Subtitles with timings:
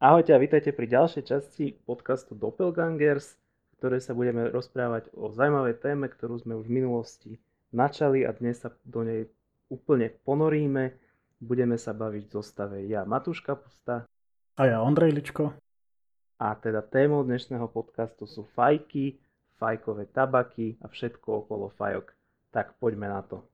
[0.00, 5.76] Ahojte a vítajte pri ďalšej časti podcastu Doppelgangers, v ktorej sa budeme rozprávať o zaujímavej
[5.76, 7.32] téme, ktorú sme už v minulosti
[7.68, 9.28] načali a dnes sa do nej
[9.68, 10.96] úplne ponoríme.
[11.36, 14.08] Budeme sa baviť v zostave ja, Matúš Kapusta.
[14.56, 15.52] A ja, Ondrej Ličko.
[16.40, 19.20] A teda témou dnešného podcastu sú fajky,
[19.60, 22.08] fajkové tabaky a všetko okolo fajok.
[22.48, 23.44] Tak poďme na to.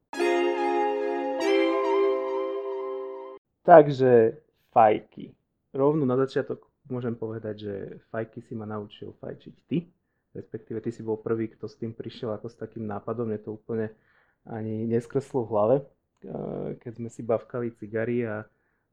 [3.66, 4.38] Takže
[4.70, 5.35] fajky
[5.76, 7.74] rovno na začiatok môžem povedať, že
[8.10, 9.86] fajky si ma naučil fajčiť ty,
[10.34, 13.54] respektíve ty si bol prvý, kto s tým prišiel ako s takým nápadom, mne to
[13.56, 13.92] úplne
[14.46, 15.76] ani neskreslo v hlave,
[16.80, 18.46] keď sme si bavkali cigary a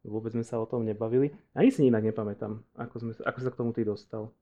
[0.04, 1.32] vôbec sme sa o tom nebavili.
[1.56, 4.34] Ani si inak nepamätám, ako, sme, ako sa k tomu ty dostal.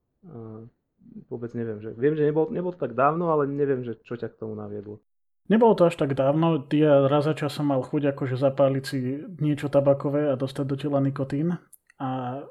[1.29, 4.31] Vôbec neviem, že viem, že nebol, nebol to tak dávno, ale neviem, že čo ťa
[4.31, 5.01] k tomu naviedlo.
[5.49, 8.97] Nebolo to až tak dávno, ja raz za čas som mal chuť akože zapáliť si
[9.41, 11.59] niečo tabakové a dostať do tela nikotín
[12.01, 12.41] a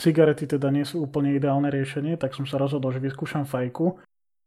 [0.00, 4.00] cigarety teda nie sú úplne ideálne riešenie, tak som sa rozhodol, že vyskúšam fajku.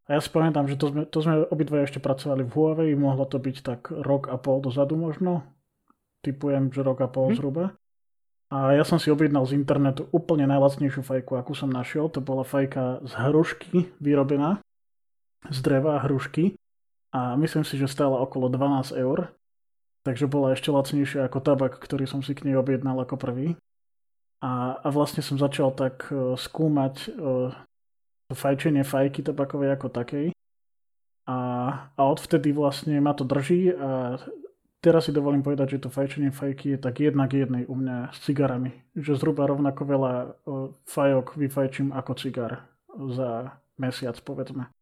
[0.09, 3.29] A ja si pamätám, že to sme, to sme obidva ešte pracovali v Huawei, mohlo
[3.29, 5.45] to byť tak rok a pol dozadu možno.
[6.25, 7.35] Typujem, že rok a pol hm.
[7.37, 7.65] zhruba.
[8.51, 12.11] A ja som si objednal z internetu úplne najlacnejšiu fajku, akú som našiel.
[12.11, 14.59] To bola fajka z hrušky vyrobená,
[15.47, 16.59] z dreva hrušky.
[17.15, 19.31] A myslím si, že stála okolo 12 eur.
[20.03, 23.55] Takže bola ešte lacnejšia ako tabak, ktorý som si k nej objednal ako prvý.
[24.41, 27.53] A, a vlastne som začal tak uh, skúmať uh,
[28.27, 30.33] to fajčenie fajky tabakovej ako takej.
[31.29, 31.37] A,
[31.93, 34.17] a odvtedy vlastne ma to drží a
[34.81, 38.17] teraz si dovolím povedať, že to fajčenie fajky je tak jedna k jednej u mňa
[38.17, 38.73] s cigarami.
[38.97, 44.73] Že zhruba rovnako veľa uh, fajok vyfajčím ako cigar za mesiac, povedzme.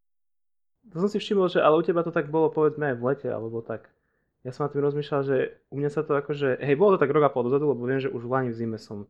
[0.95, 3.27] To som si všimol, že ale u teba to tak bolo povedzme aj v lete,
[3.29, 3.91] alebo tak.
[4.47, 5.37] Ja som na tým rozmýšľal, že
[5.67, 7.99] u mňa sa to akože, hej, bolo to tak rok a pol dozadu, lebo viem,
[7.99, 9.03] že už v Lani v zime som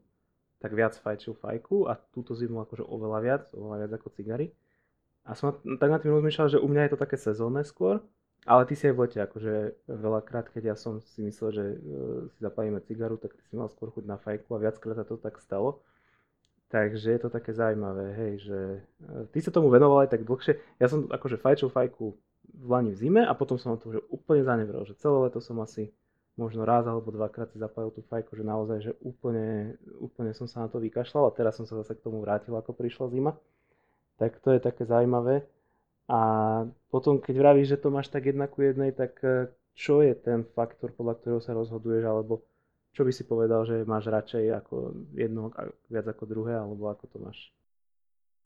[0.59, 4.51] tak viac fajčil fajku a túto zimu akože oveľa viac, oveľa viac ako cigary.
[5.23, 8.03] A som tak nad tým rozmýšľal, že u mňa je to také sezónne skôr,
[8.47, 9.53] ale ty si aj v lete, akože
[9.91, 11.77] veľakrát, keď ja som si myslel, že uh,
[12.31, 15.19] si zapalíme cigaru, tak ty si mal skôr chuť na fajku a viackrát sa to
[15.19, 15.83] tak stalo.
[16.69, 20.55] Takže je to také zaujímavé, hej, že uh, ty sa tomu venoval aj tak dlhšie.
[20.79, 22.15] Ja som akože fajčil fajku
[22.49, 25.59] v lani v zime a potom som to už úplne zanevrel, že celé leto som
[25.59, 25.91] asi
[26.39, 30.63] možno raz alebo dvakrát si zapálil tú fajku, že naozaj, že úplne, úplne som sa
[30.63, 33.35] na to vykašľal a teraz som sa zase k tomu vrátil, ako prišla zima.
[34.15, 35.43] Tak to je také zaujímavé.
[36.07, 36.19] A
[36.89, 40.47] potom, keď vravíš, že to máš tak jedna ku jednej, tak e, čo je ten
[40.55, 42.41] faktor, podľa ktorého sa rozhoduješ, alebo
[42.95, 44.75] čo by si povedal, že máš radšej ako
[45.13, 45.53] jedno
[45.91, 47.39] viac ako druhé, alebo ako to máš?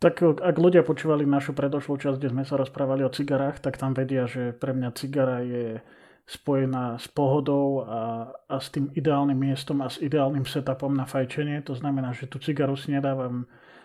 [0.04, 3.96] Tak ak ľudia počúvali našu predošlú časť, kde sme sa rozprávali o cigarách, tak tam
[3.96, 5.80] vedia, že pre mňa cigara je
[6.24, 11.60] spojená s pohodou a, a s tým ideálnym miestom a s ideálnym setupom na fajčenie.
[11.68, 13.44] To znamená, že tú cigaru si nedávam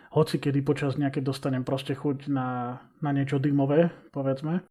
[0.08, 4.64] hoci kedy počas nejaké dostanem proste chuť na, na niečo dymové, povedzme.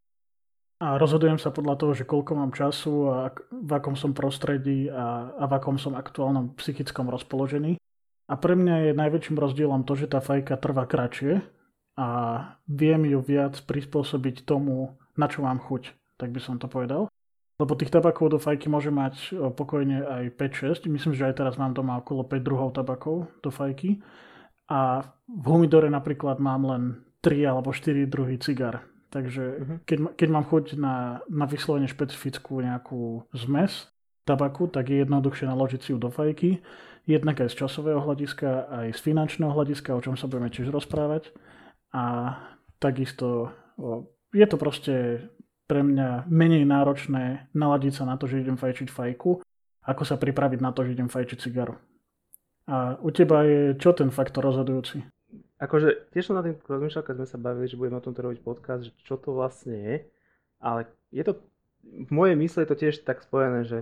[0.78, 3.17] A rozhodujem sa podľa toho, že koľko mám času a
[3.50, 7.81] v akom som prostredí a, a v akom som aktuálnom psychickom rozpoložení.
[8.29, 11.41] A pre mňa je najväčším rozdielom to, že tá fajka trvá kratšie
[11.97, 12.07] a
[12.69, 17.09] viem ju viac prispôsobiť tomu, na čo mám chuť, tak by som to povedal.
[17.57, 20.85] Lebo tých tabakov do fajky môže mať pokojne aj 5-6.
[20.94, 23.97] Myslím, že aj teraz mám doma okolo 5 druhov tabakov do fajky.
[24.69, 26.84] A v humidore napríklad mám len
[27.25, 28.85] 3 alebo 4 druhy cigar.
[29.09, 29.78] Takže uh-huh.
[29.90, 33.90] keď, keď mám chuť na, na vyslovene špecifickú nejakú zmes
[34.28, 36.59] tabaku, tak je jednoduchšie naložiť si ju do fajky.
[37.07, 41.31] Jednak aj z časového hľadiska, aj z finančného hľadiska, o čom sa budeme tiež rozprávať.
[41.96, 42.35] A
[42.84, 43.56] takisto
[44.35, 45.23] je to proste
[45.67, 49.44] pre mňa menej náročné naladiť sa na to, že idem fajčiť fajku,
[49.83, 51.75] ako sa pripraviť na to, že idem fajčiť cigaru.
[52.67, 55.03] A u teba je čo ten faktor rozhodujúci?
[55.59, 58.39] Akože tiež som na tým rozmýšľal, keď sme sa bavili, že budeme o tomto robiť
[58.44, 59.95] podcast, že čo to vlastne je,
[60.63, 61.39] ale je to,
[61.84, 63.79] v mojej mysle je to tiež tak spojené, že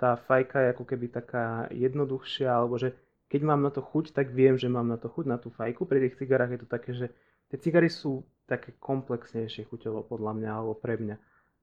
[0.00, 2.96] tá fajka je ako keby taká jednoduchšia, alebo že
[3.28, 5.84] keď mám na to chuť, tak viem, že mám na to chuť, na tú fajku.
[5.84, 7.06] Pri tých cigarách je to také, že
[7.52, 11.16] tie cigary sú také komplexnejšie chuťovo podľa mňa alebo pre mňa.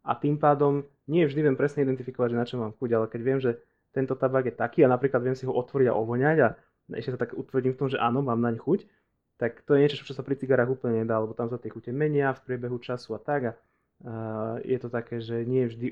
[0.07, 3.21] A tým pádom nie vždy viem presne identifikovať, že na čo mám chuť, ale keď
[3.21, 3.59] viem, že
[3.91, 6.47] tento tabak je taký a napríklad viem si ho otvoriť a ovoňať a
[6.95, 8.87] ešte sa tak utvrdím v tom, že áno, mám naň chuť,
[9.35, 11.91] tak to je niečo, čo sa pri cigarách úplne nedá, lebo tam sa tie chute
[11.91, 15.91] menia v priebehu času a tak a uh, je to také, že nie vždy,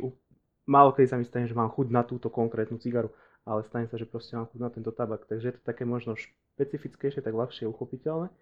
[0.65, 3.11] málo kedy sa mi stane, že mám chuť na túto konkrétnu cigaru,
[3.45, 6.17] ale stane sa, že proste mám chuť na tento tabak, takže je to také možno
[6.17, 8.33] špecifickejšie, tak ľahšie uchopiteľné.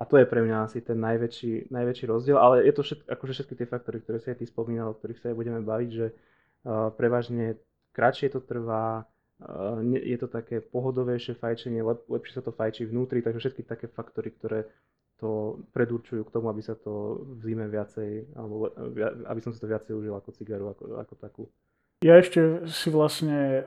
[0.00, 3.32] A to je pre mňa asi ten najväčší, najväčší rozdiel, ale je to všet, akože
[3.38, 6.06] všetky tie faktory, ktoré si aj ty spomínal, o ktorých sa aj budeme baviť, že
[6.10, 7.60] uh, prevažne
[7.94, 9.06] kratšie to trvá,
[9.82, 14.30] je to také pohodovejšie fajčenie, lep, lepšie sa to fajčí vnútri, takže všetky také faktory,
[14.30, 14.70] ktoré
[15.18, 18.70] to predurčujú k tomu, aby sa to v zime viacej, alebo
[19.26, 21.42] aby som si to viacej užil ako cigaru, ako, ako takú.
[22.02, 23.62] Ja ešte si vlastne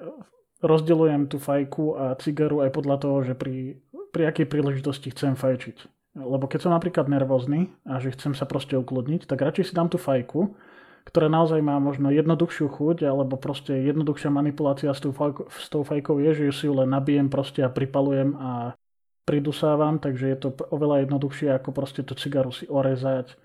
[0.59, 3.79] rozdeľujem tú fajku a cigaru aj podľa toho, že pri,
[4.11, 5.94] pri akej príležitosti chcem fajčiť.
[6.15, 9.91] Lebo keď som napríklad nervózny a že chcem sa proste ukludniť, tak radšej si dám
[9.91, 10.55] tú fajku,
[11.05, 15.83] ktorá naozaj má možno jednoduchšiu chuť, alebo proste jednoduchšia manipulácia s tou, fajko, s tou
[15.83, 18.73] fajkou je, že ju si ju len nabijem proste a pripalujem a
[19.27, 23.35] pridusávam, takže je to oveľa jednoduchšie ako proste tú cigaru si orezať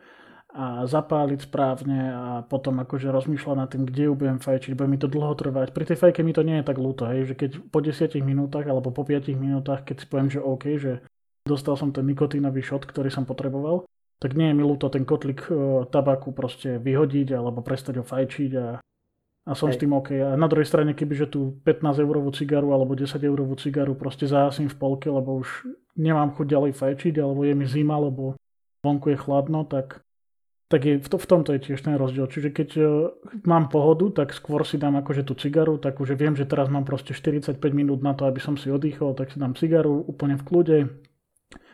[0.50, 4.98] a zapáliť správne a potom akože rozmýšľať nad tým, kde ju budem fajčiť, bude mi
[4.98, 5.70] to dlho trvať.
[5.70, 8.66] Pri tej fajke mi to nie je tak ľúto, hej, že keď po 10 minútach
[8.66, 11.06] alebo po 5 minútach, keď si poviem, že OK, že
[11.50, 15.48] dostal som ten nikotínový šot, ktorý som potreboval, tak nie je mi ľúto ten kotlik
[15.48, 18.78] e, tabaku proste vyhodiť alebo prestať ho fajčiť a,
[19.48, 19.74] a som Hej.
[19.74, 20.12] s tým OK.
[20.20, 24.68] A na druhej strane, kebyže tú 15 eurovú cigaru alebo 10 eurovú cigaru proste zahasím
[24.68, 25.66] v polke, lebo už
[25.96, 28.36] nemám chuť ďalej fajčiť, alebo je mi zima, lebo
[28.84, 30.04] vonku je chladno, tak,
[30.68, 32.28] tak je, v, to, v tomto je tiež ten rozdiel.
[32.28, 32.86] Čiže keď uh,
[33.48, 36.84] mám pohodu, tak skôr si dám akože tú cigaru, tak už viem, že teraz mám
[36.84, 40.46] proste 45 minút na to, aby som si oddychol, tak si dám cigaru úplne v
[40.46, 40.78] kľude,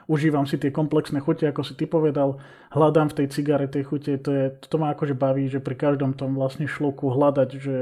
[0.06, 2.38] užívam si tie komplexné chute, ako si ty povedal,
[2.70, 6.14] hľadám v tej cigare tej chute, to, je, to ma akože baví, že pri každom
[6.14, 7.76] tom vlastne šluku hľadať, že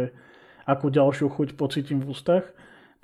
[0.65, 2.45] akú ďalšiu chuť pocítim v ústach.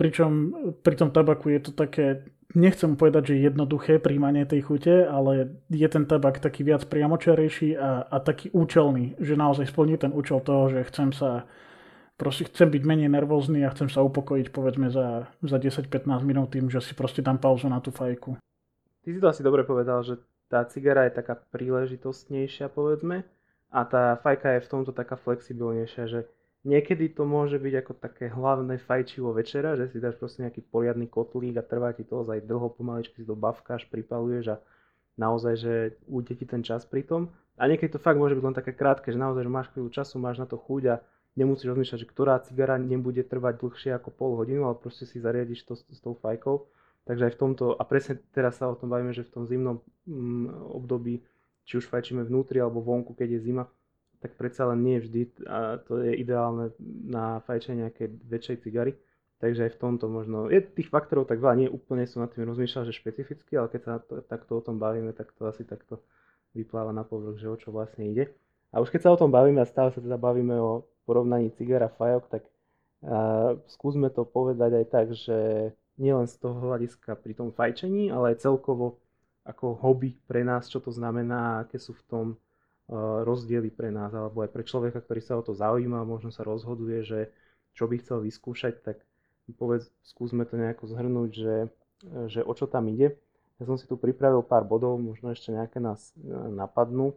[0.01, 2.25] Pričom pri tom tabaku je to také,
[2.57, 8.09] nechcem povedať, že jednoduché príjmanie tej chute, ale je ten tabak taký viac priamočarejší a,
[8.09, 11.45] a taký účelný, že naozaj splní ten účel toho, že chcem sa
[12.17, 16.69] proste chcem byť menej nervózny a chcem sa upokojiť povedzme za, za 10-15 minút tým,
[16.69, 18.37] že si proste dám pauzu na tú fajku.
[19.01, 20.21] Ty si to asi dobre povedal, že
[20.51, 23.25] tá cigara je taká príležitostnejšia, povedzme,
[23.71, 26.21] a tá fajka je v tomto taká flexibilnejšia, že
[26.67, 31.07] niekedy to môže byť ako také hlavné fajčivo večera, že si dáš proste nejaký poriadny
[31.07, 34.61] kotlík a trvá ti to ozaj dlho, pomaličky si to bavkáš, pripaluješ a
[35.17, 35.73] naozaj, že
[36.11, 37.31] ujde ti ten čas pri tom.
[37.57, 40.19] A niekedy to fakt môže byť len také krátke, že naozaj, že máš chvíľu času,
[40.19, 40.95] máš na to chuť a
[41.39, 45.63] nemusíš rozmýšľať, že ktorá cigara nebude trvať dlhšie ako pol hodinu, ale proste si zariadiš
[45.63, 46.67] to s, s tou fajkou
[47.11, 49.83] Takže aj v tomto, a presne teraz sa o tom bavíme, že v tom zimnom
[50.07, 51.19] mm, období,
[51.67, 53.67] či už fajčíme vnútri alebo vonku, keď je zima,
[54.23, 56.71] tak predsa len nie vždy a to je ideálne
[57.11, 58.95] na fajčenie nejakej väčšej cigary.
[59.43, 62.47] Takže aj v tomto možno, je tých faktorov tak veľa, nie úplne som nad tým
[62.47, 65.99] rozmýšľal, že špecificky, ale keď sa to, takto o tom bavíme, tak to asi takto
[66.55, 68.31] vypláva na povrch, že o čo vlastne ide.
[68.71, 71.91] A už keď sa o tom bavíme a stále sa teda bavíme o porovnaní cigara
[71.91, 72.47] fajok, tak
[73.03, 78.35] a, skúsme to povedať aj tak, že nielen z toho hľadiska pri tom fajčení, ale
[78.35, 78.99] aj celkovo
[79.45, 84.13] ako hobby pre nás, čo to znamená, aké sú v tom uh, rozdiely pre nás,
[84.17, 87.21] alebo aj pre človeka, ktorý sa o to zaujíma, možno sa rozhoduje, že
[87.77, 89.01] čo by chcel vyskúšať, tak
[89.55, 91.57] povedz, skúsme to nejako zhrnúť, že,
[92.31, 93.19] že o čo tam ide.
[93.59, 97.13] Ja som si tu pripravil pár bodov, možno ešte nejaké nás e, napadnú.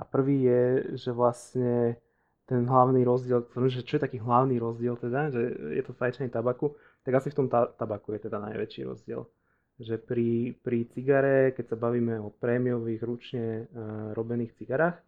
[0.00, 0.62] A prvý je,
[0.96, 2.00] že vlastne
[2.48, 5.42] ten hlavný rozdiel, že čo je taký hlavný rozdiel teda, že
[5.78, 6.72] je to fajčenie tabaku,
[7.02, 9.26] tak asi v tom tabaku je teda najväčší rozdiel.
[9.82, 15.02] Že pri, pri cigare, keď sa bavíme o prémiových ručne uh, robených cigarách,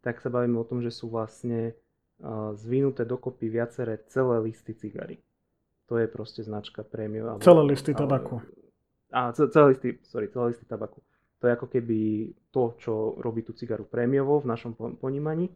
[0.00, 1.74] tak sa bavíme o tom, že sú vlastne
[2.22, 5.20] uh, zvinuté dokopy viaceré celé listy cigary.
[5.86, 7.42] To je proste značka prémiov.
[7.42, 8.42] Celé listy tabaku.
[9.12, 10.98] Á, celé listy, sorry, celé listy tabaku.
[11.38, 11.98] To je ako keby
[12.48, 15.52] to, čo robí tú cigaru prémiovou v našom ponímaní.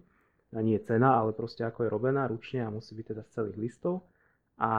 [0.51, 3.59] A nie cena, ale proste ako je robená ručne a musí byť teda z celých
[3.59, 4.07] listov.
[4.59, 4.71] A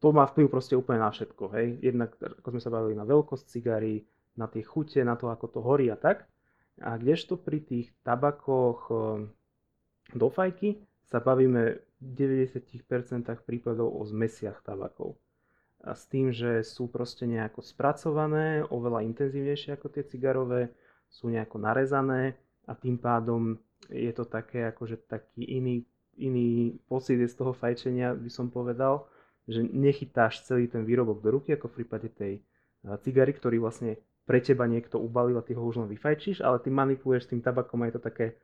[0.00, 1.76] to má vplyv proste úplne na všetko, hej.
[1.84, 5.60] Jednak, ako sme sa bavili, na veľkosť cigary, na tie chute, na to, ako to
[5.60, 6.24] horí a tak.
[6.80, 9.28] A kdežto pri tých tabakoch ehm,
[10.16, 12.56] do fajky sa bavíme v 90%
[13.44, 15.20] prípadov o zmesiach tabakov.
[15.84, 20.72] A s tým, že sú proste nejako spracované, oveľa intenzívnejšie ako tie cigarové,
[21.12, 23.60] sú nejako narezané a tým pádom
[23.92, 25.84] je to také akože taký iný,
[26.16, 29.08] iný pocit z toho fajčenia, by som povedal
[29.50, 32.38] že nechytáš celý ten výrobok do ruky, ako v prípade tej
[33.02, 36.70] cigary, ktorý vlastne pre teba niekto ubalil a ty ho už len vyfajčíš, ale ty
[36.70, 38.38] manipuluješ s tým tabakom a je to také,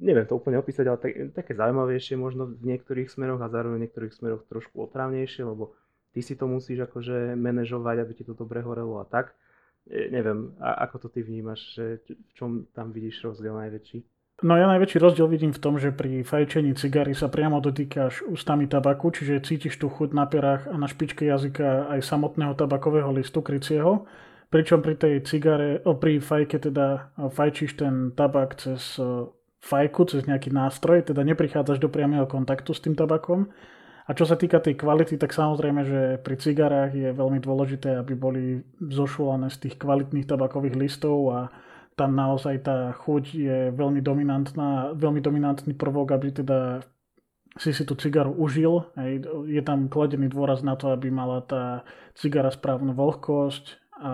[0.00, 3.84] neviem to úplne opísať, ale tak, také zaujímavejšie možno v niektorých smeroch a zároveň v
[3.84, 5.76] niektorých smeroch trošku otrávnejšie, lebo
[6.16, 9.36] ty si to musíš akože manažovať, aby ti to dobre horelo a tak.
[9.86, 14.00] E, neviem, a, ako to ty vnímaš, že v čom tam vidíš rozdiel najväčší?
[14.40, 18.64] No ja najväčší rozdiel vidím v tom, že pri fajčení cigary sa priamo dotýkaš ústami
[18.64, 23.44] tabaku, čiže cítiš tú chuť na perách a na špičke jazyka aj samotného tabakového listu
[23.44, 24.08] krycieho.
[24.48, 28.96] Pričom pri tej cigare, o, pri fajke teda fajčíš ten tabak cez
[29.60, 33.52] fajku, cez nejaký nástroj, teda neprichádzaš do priamého kontaktu s tým tabakom.
[34.08, 38.16] A čo sa týka tej kvality, tak samozrejme, že pri cigarách je veľmi dôležité, aby
[38.16, 41.52] boli zošulané z tých kvalitných tabakových listov a
[42.00, 46.80] tam naozaj tá chuť je veľmi dominantná, veľmi dominantný prvok, aby teda
[47.60, 48.88] si si tú cigaru užil.
[48.96, 49.28] Hej.
[49.44, 51.84] Je tam kladený dôraz na to, aby mala tá
[52.16, 53.64] cigara správnu vlhkosť
[54.00, 54.12] a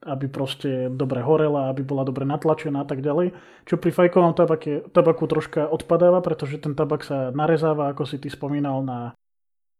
[0.00, 3.36] aby proste dobre horela, aby bola dobre natlačená a tak ďalej.
[3.68, 8.32] Čo pri fajkovom tabake, tabaku troška odpadáva, pretože ten tabak sa narezáva, ako si ty
[8.32, 9.12] spomínal, na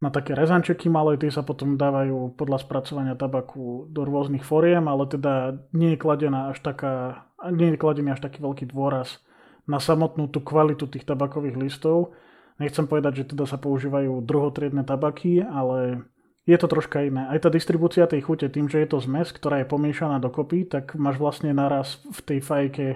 [0.00, 5.04] na také rezančeky malé, tie sa potom dávajú podľa spracovania tabaku do rôznych foriem, ale
[5.04, 9.20] teda nie je kladená až taká, nie je kladený až taký veľký dôraz
[9.68, 12.16] na samotnú tú kvalitu tých tabakových listov.
[12.56, 16.08] Nechcem povedať, že teda sa používajú druhotriedne tabaky, ale
[16.48, 17.28] je to troška iné.
[17.28, 20.96] Aj tá distribúcia tej chute, tým, že je to zmes, ktorá je pomiešaná dokopy, tak
[20.96, 22.86] máš vlastne naraz v tej fajke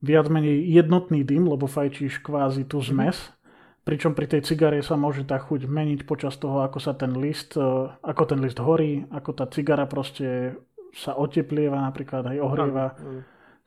[0.00, 3.20] viac menej jednotný dym, lebo fajčíš kvázi tú zmes.
[3.20, 3.43] Mm-hmm
[3.84, 7.52] Pričom pri tej cigare sa môže tá chuť meniť počas toho, ako sa ten list,
[7.60, 7.64] e,
[8.00, 10.56] ako ten list horí, ako tá cigara proste
[10.96, 12.96] sa oteplieva napríklad aj ohrieva.
[12.96, 13.22] Mm, mm.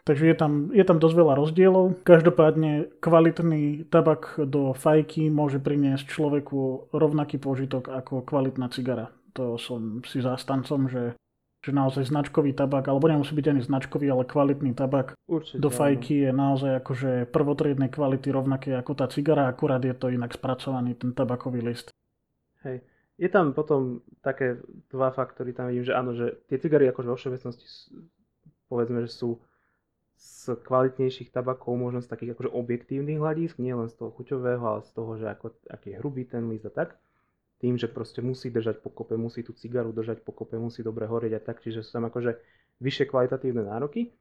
[0.08, 2.00] Takže je tam, je tam dosť veľa rozdielov.
[2.08, 9.12] Každopádne kvalitný tabak do fajky môže priniesť človeku rovnaký požitok ako kvalitná cigara.
[9.36, 11.14] To som si zástancom, že
[11.68, 16.28] že naozaj značkový tabak, alebo nemusí byť ani značkový, ale kvalitný tabak Určite, do fajky
[16.28, 21.12] je naozaj akože prvotriednej kvality rovnaké ako tá cigara, akurát je to inak spracovaný ten
[21.12, 21.92] tabakový list.
[22.64, 22.80] Hej.
[23.18, 24.62] Je tam potom také
[24.94, 27.66] dva faktory, tam vidím, že áno, že tie cigary akože vo všeobecnosti
[28.72, 29.42] povedzme, že sú
[30.18, 34.82] z kvalitnejších tabakov, možno z takých akože objektívnych hľadisk, nie len z toho chuťového, ale
[34.82, 36.98] z toho, že ako, aký je hrubý ten list a tak
[37.58, 41.42] tým, že proste musí držať pokope, musí tú cigaru držať pokope, musí dobre horieť a
[41.42, 42.38] tak, čiže sú tam akože
[42.78, 44.14] vyššie kvalitatívne nároky.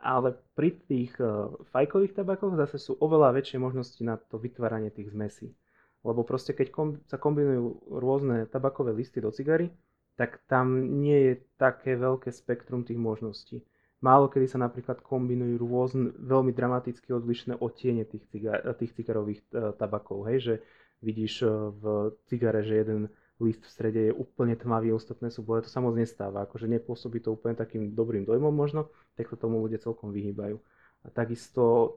[0.00, 5.12] Ale pri tých uh, fajkových tabakoch zase sú oveľa väčšie možnosti na to vytváranie tých
[5.12, 5.52] zmesí.
[6.00, 9.68] Lebo proste keď kom- sa kombinujú rôzne tabakové listy do cigary,
[10.16, 13.60] tak tam nie je také veľké spektrum tých možností.
[14.00, 19.76] Málo kedy sa napríklad kombinujú rôzne, veľmi dramaticky odlišné odtiene tých, ciga- tých cigarových uh,
[19.76, 20.24] tabakov.
[20.32, 20.38] Hej?
[20.40, 20.54] Že
[21.02, 21.82] vidíš eh, v
[22.28, 23.00] cigare, že jeden
[23.40, 27.24] list v strede je úplne tmavý, ostatné sú bole, to sa moc nestáva, akože nepôsobí
[27.24, 30.60] to úplne takým dobrým dojmom možno, tak to tomu ľudia celkom vyhýbajú.
[31.00, 31.96] A takisto,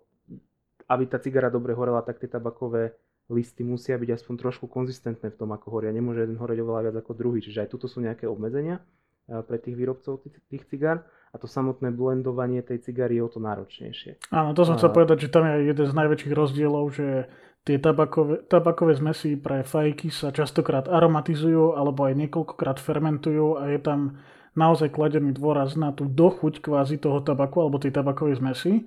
[0.88, 2.96] aby tá cigara dobre horela, tak tie tabakové
[3.28, 5.92] listy musia byť aspoň trošku konzistentné v tom, ako horia.
[5.92, 9.60] Nemôže jeden horeť oveľa viac ako druhý, čiže aj tuto sú nejaké obmedzenia eh, pre
[9.60, 14.30] tých výrobcov tých cigár a to samotné blendovanie tej cigary je o to náročnejšie.
[14.30, 17.26] Áno, to som chcel povedať, že tam je jeden z najväčších rozdielov, že
[17.64, 23.80] Tie tabakové, tabakové zmesy pre fajky sa častokrát aromatizujú alebo aj niekoľkokrát fermentujú a je
[23.80, 24.20] tam
[24.60, 28.84] naozaj kladený dôraz na tú dochuť kvázi toho tabaku alebo tej tabakovej zmesi.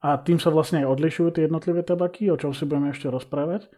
[0.00, 3.68] A tým sa vlastne aj odlišujú tie jednotlivé tabaky, o čom si budeme ešte rozprávať.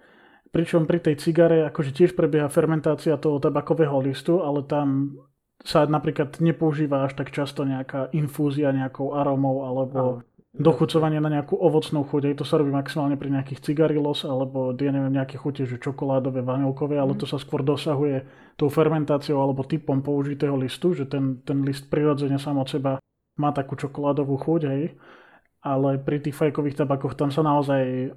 [0.51, 5.19] Pričom pri tej cigare akože tiež prebieha fermentácia toho tabakového listu, ale tam
[5.63, 12.05] sa napríklad nepoužíva až tak často nejaká infúzia nejakou aromou alebo dochucovanie na nejakú ovocnú
[12.05, 12.37] chuť.
[12.37, 17.01] to sa robí maximálne pri nejakých cigarilos alebo ja neviem, nejaké chute, že čokoládové, vanilkové,
[17.01, 18.29] ale to sa skôr dosahuje
[18.61, 23.01] tou fermentáciou alebo typom použitého listu, že ten, ten list prirodzene sám od seba
[23.41, 24.93] má takú čokoládovú chuť, hej
[25.62, 28.09] ale pri tých fajkových tabakoch tam sa naozaj e,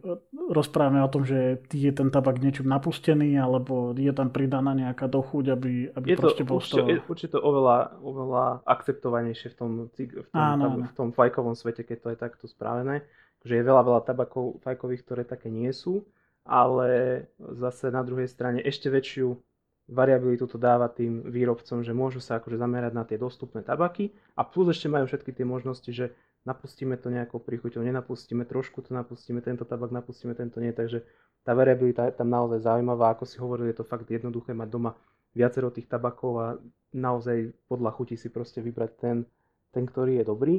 [0.49, 5.45] rozprávame o tom, že je ten tabak niečím napustený, alebo je tam pridaná nejaká dochuť,
[5.53, 6.89] aby, aby je proste to, bol určite, toho...
[6.89, 11.97] Je určite oveľa, oveľa akceptovanejšie v tom, v, tom, Áno, v tom fajkovom svete, keď
[12.01, 13.05] to je takto spravené.
[13.45, 16.01] Že je veľa, veľa tabakov fajkových, ktoré také nie sú,
[16.49, 19.37] ale zase na druhej strane ešte väčšiu
[19.85, 24.41] variabilitu to dáva tým výrobcom, že môžu sa akože zamerať na tie dostupné tabaky a
[24.41, 26.09] plus ešte majú všetky tie možnosti, že
[26.45, 30.71] napustíme to nejakou príchuťou, nenapustíme, trošku to napustíme, tento tabak napustíme, tento nie.
[30.71, 31.01] Takže
[31.41, 33.17] tá variabilita je tam naozaj zaujímavá.
[33.17, 34.93] Ako si hovoril, je to fakt jednoduché mať doma
[35.33, 36.47] viacero tých tabakov a
[36.95, 39.17] naozaj podľa chuti si proste vybrať ten,
[39.75, 40.55] ten ktorý je dobrý.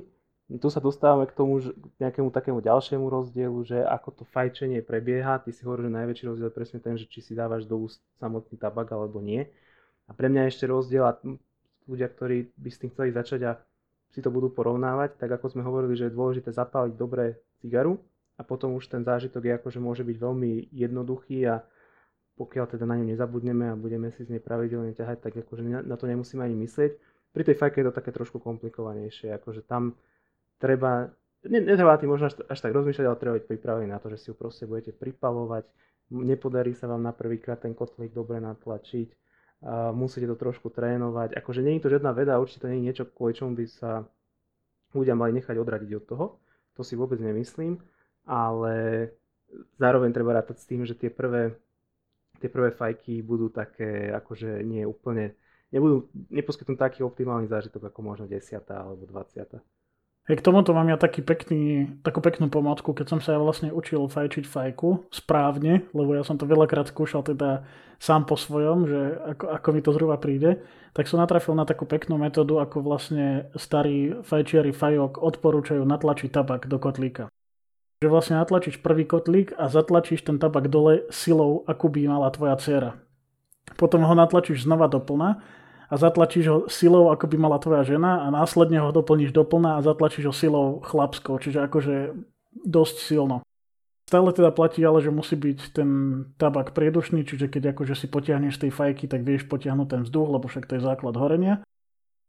[0.46, 4.78] Tu sa dostávame k tomu, že, k nejakému takému ďalšiemu rozdielu, že ako to fajčenie
[4.78, 5.42] prebieha.
[5.42, 7.98] Ty si hovoril, že najväčší rozdiel je presne ten, že či si dávaš do úst
[8.22, 9.42] samotný tabak alebo nie.
[10.06, 11.18] A pre mňa je ešte rozdiel a
[11.90, 13.52] ľudia, ktorí by s tým chceli začať a
[14.12, 18.00] si to budú porovnávať, tak ako sme hovorili, že je dôležité zapáliť dobré cigaru
[18.36, 21.64] a potom už ten zážitok je akože môže byť veľmi jednoduchý a
[22.36, 25.96] pokiaľ teda na ňu nezabudneme a budeme si z nej pravidelne ťahať, tak akože na
[25.96, 26.92] to nemusíme ani myslieť.
[27.32, 29.96] Pri tej fajke je to také trošku komplikovanejšie, akože tam
[30.60, 31.12] treba,
[31.48, 34.20] ne, netreba tým možno až, až tak rozmýšľať, ale treba byť pripravený na to, že
[34.20, 35.64] si ju proste budete pripalovať,
[36.12, 39.08] nepodarí sa vám na prvýkrát ten kotlík dobre natlačiť,
[39.94, 41.36] musíte to trošku trénovať.
[41.38, 44.04] Akože nie je to žiadna veda, určite to nie je niečo, kvôli čomu by sa
[44.92, 46.26] ľudia mali nechať odradiť od toho.
[46.76, 47.80] To si vôbec nemyslím,
[48.28, 49.08] ale
[49.80, 51.56] zároveň treba rátať s tým, že tie prvé
[52.38, 55.32] tie prvé fajky budú také, akože nie úplne,
[55.72, 58.60] nebudú, neposkytnú taký optimálny zážitok ako možno 10.
[58.68, 59.56] alebo 20.
[60.26, 63.70] Hej, k tomuto mám ja taký pekný, takú peknú pomocku, keď som sa ja vlastne
[63.70, 67.62] učil fajčiť fajku správne, lebo ja som to veľakrát skúšal teda
[68.02, 70.66] sám po svojom, že ako, ako mi to zhruba príde,
[70.98, 76.66] tak som natrafil na takú peknú metódu, ako vlastne starí fajčiari fajok odporúčajú natlačiť tabak
[76.66, 77.30] do kotlíka.
[78.02, 82.58] Že vlastne natlačíš prvý kotlík a zatlačíš ten tabak dole silou, akú by mala tvoja
[82.58, 82.98] dcera.
[83.78, 85.38] Potom ho natlačíš znova doplna
[85.86, 89.84] a zatlačíš ho silou, ako by mala tvoja žena a následne ho doplníš doplna a
[89.86, 91.94] zatlačíš ho silou chlapskou, čiže akože
[92.66, 93.46] dosť silno.
[94.06, 95.90] Stále teda platí ale, že musí byť ten
[96.38, 100.28] tabak priedušný, čiže keď akože si potiahneš z tej fajky, tak vieš potiahnuť ten vzduch,
[100.30, 101.66] lebo však to je základ horenia.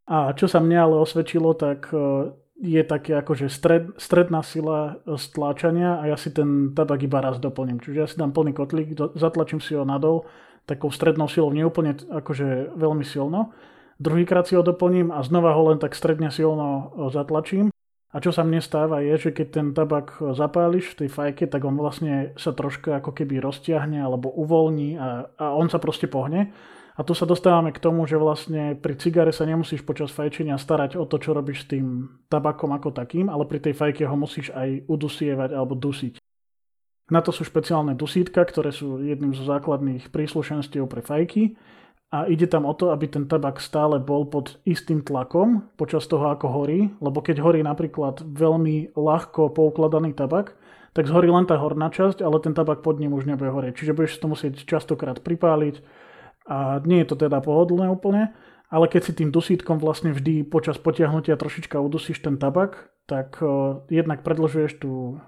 [0.09, 6.01] A čo sa mne ale osvedčilo, tak e, je také akože stred, stredná sila stláčania
[6.01, 7.77] a ja si ten tabak iba raz doplním.
[7.77, 10.25] Čiže ja si dám plný kotlík, zatlačím si ho nadol
[10.67, 13.55] takou strednou silou, neúplne akože veľmi silno.
[13.97, 17.73] Druhýkrát si ho doplním a znova ho len tak stredne silno zatlačím.
[18.13, 21.67] A čo sa mne stáva je, že keď ten tabak zapáliš v tej fajke, tak
[21.67, 26.55] on vlastne sa troška ako keby roztiahne alebo uvoľní a, a on sa proste pohne.
[26.97, 30.97] A tu sa dostávame k tomu, že vlastne pri cigare sa nemusíš počas fajčenia starať
[30.97, 34.49] o to, čo robíš s tým tabakom ako takým, ale pri tej fajke ho musíš
[34.49, 36.17] aj udusievať alebo dusiť.
[37.07, 41.55] Na to sú špeciálne dusítka, ktoré sú jedným zo základných príslušenstiev pre fajky.
[42.07, 46.31] A ide tam o to, aby ten tabak stále bol pod istým tlakom počas toho,
[46.31, 50.55] ako horí, lebo keď horí napríklad veľmi ľahko poukladaný tabak,
[50.95, 53.83] tak zhorí len tá horná časť, ale ten tabak pod ním už nebude horieť.
[53.83, 55.83] Čiže budeš to musieť častokrát pripáliť.
[56.47, 58.31] A nie je to teda pohodlné úplne,
[58.71, 63.83] ale keď si tým dusítkom vlastne vždy počas potiahnutia trošička udusíš ten tabak, tak uh,
[63.91, 65.19] jednak predlžuješ tú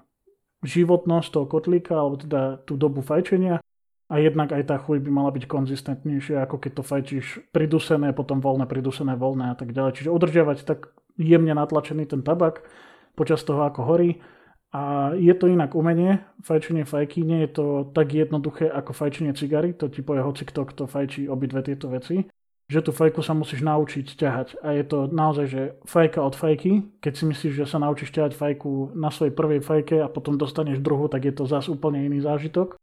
[0.60, 3.64] životnosť toho kotlíka, alebo teda tú dobu fajčenia
[4.10, 8.42] a jednak aj tá chuť by mala byť konzistentnejšia, ako keď to fajčíš pridusené, potom
[8.42, 10.02] voľné, pridusené, voľné a tak ďalej.
[10.02, 12.66] Čiže udržiavať tak jemne natlačený ten tabak
[13.14, 14.18] počas toho, ako horí.
[14.70, 19.74] A je to inak umenie, fajčenie fajky, nie je to tak jednoduché ako fajčenie cigary,
[19.74, 22.22] to ti povie hoci kto, kto fajčí obidve tieto veci
[22.70, 24.62] že tú fajku sa musíš naučiť ťahať.
[24.62, 26.86] A je to naozaj, že fajka od fajky.
[27.02, 30.78] Keď si myslíš, že sa naučíš ťahať fajku na svojej prvej fajke a potom dostaneš
[30.78, 32.78] druhú, tak je to zase úplne iný zážitok.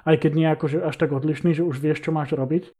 [0.00, 2.72] Aj keď nie akože až tak odlišný, že už vieš, čo máš robiť.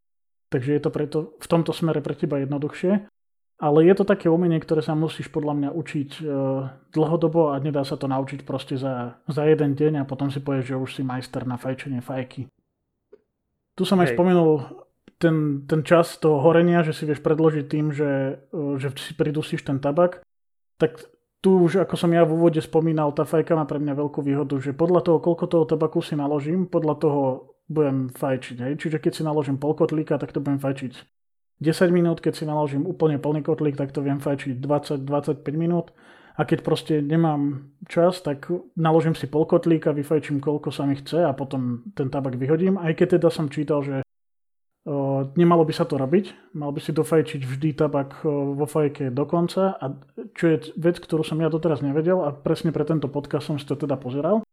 [0.49, 3.05] Takže je to preto v tomto smere pre teba jednoduchšie.
[3.61, 6.23] Ale je to také umenie, ktoré sa musíš podľa mňa učiť e,
[6.95, 10.73] dlhodobo a nedá sa to naučiť proste za, za jeden deň a potom si povieš,
[10.73, 12.49] že už si majster na fajčenie fajky.
[13.75, 14.87] Tu som aj spomenul
[15.19, 19.67] ten, ten čas toho horenia, že si vieš predložiť tým, že, e, že si pridusíš
[19.67, 20.23] ten tabak,
[20.79, 21.03] tak
[21.43, 24.59] tu už, ako som ja v úvode spomínal, tá fajka má pre mňa veľkú výhodu,
[24.59, 27.23] že podľa toho, koľko toho tabaku si naložím, podľa toho
[27.71, 28.57] budem fajčiť.
[28.59, 28.73] Hej?
[28.81, 30.93] Čiže keď si naložím pol kotlíka, tak to budem fajčiť
[31.59, 35.91] 10 minút, keď si naložím úplne plný kotlík, tak to viem fajčiť 20-25 minút.
[36.39, 38.47] A keď proste nemám čas, tak
[38.79, 42.79] naložím si pol kotlíka, vyfajčím koľko sa mi chce a potom ten tabak vyhodím.
[42.79, 44.07] Aj keď teda som čítal, že
[45.37, 49.77] Nemalo by sa to robiť, mal by si dofajčiť vždy tabak vo fajke do konca
[49.77, 49.93] a
[50.33, 53.69] čo je vec, ktorú som ja doteraz nevedel a presne pre tento podcast som si
[53.69, 54.49] to teda pozeral,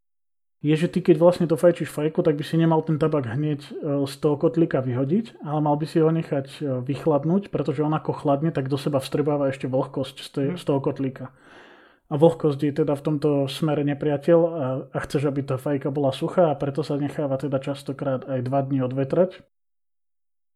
[0.66, 3.70] je, že ty keď vlastne dofajčíš fajku, tak by si nemal ten tabak hneď
[4.10, 8.50] z toho kotlíka vyhodiť, ale mal by si ho nechať vychladnúť, pretože on ako chladne,
[8.50, 11.30] tak do seba vstrebáva ešte vlhkosť z, tej, z toho kotlíka.
[12.10, 16.10] A vlhkosť je teda v tomto smere nepriateľ a, a chceš, aby tá fajka bola
[16.10, 19.46] suchá a preto sa necháva teda častokrát aj 2 dní odvetrať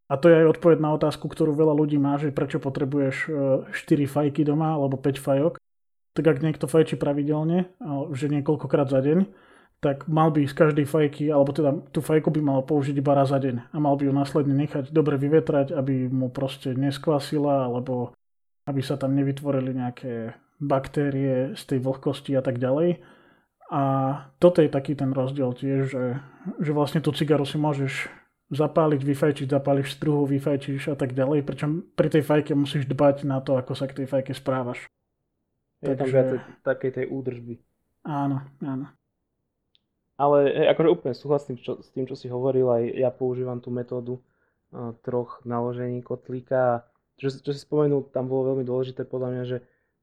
[0.10, 3.30] a to je aj odpoveď na otázku, ktorú veľa ľudí má, že prečo potrebuješ
[3.70, 5.54] 4 e, fajky doma alebo 5 fajok.
[6.18, 7.70] Tak ak niekto fajčí pravidelne,
[8.18, 9.30] že niekoľkokrát za deň,
[9.80, 13.32] tak mal by z každej fajky, alebo teda tú fajku by mal použiť iba raz
[13.32, 18.12] za deň a mal by ju následne nechať dobre vyvetrať, aby mu proste neskvasila, alebo
[18.68, 23.00] aby sa tam nevytvorili nejaké baktérie z tej vlhkosti a tak ďalej.
[23.72, 23.84] A
[24.42, 26.06] toto je taký ten rozdiel tiež, že,
[26.60, 28.12] že vlastne tú cigaru si môžeš
[28.50, 33.38] zapáliť, vyfajčiť, zapáliš struhu, vyfajčíš a tak ďalej, pričom pri tej fajke musíš dbať na
[33.46, 34.90] to, ako sa k tej fajke správaš.
[35.80, 35.98] Je Takže...
[35.98, 36.30] tam viac
[36.66, 37.56] takej tej údržby.
[38.04, 38.90] Áno, áno.
[40.20, 44.20] Ale akože úplne súhlasím čo, s tým, čo si hovoril, aj ja používam tú metódu
[44.20, 46.84] uh, troch naložení kotlíka.
[47.16, 49.58] Čo, čo si spomenul, tam bolo veľmi dôležité podľa mňa, že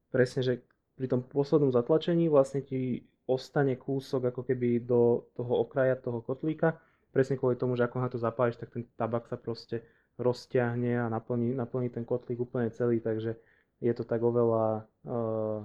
[0.08, 0.64] presne, že
[0.96, 6.80] pri tom poslednom zatlačení vlastne ti ostane kúsok ako keby do toho okraja toho kotlíka
[7.16, 9.80] presne kvôli tomu, že ako na to zapáliš, tak ten tabak sa proste
[10.20, 13.40] rozťahne a naplní, naplní ten kotlík úplne celý, takže
[13.80, 15.64] je to tak oveľa, uh,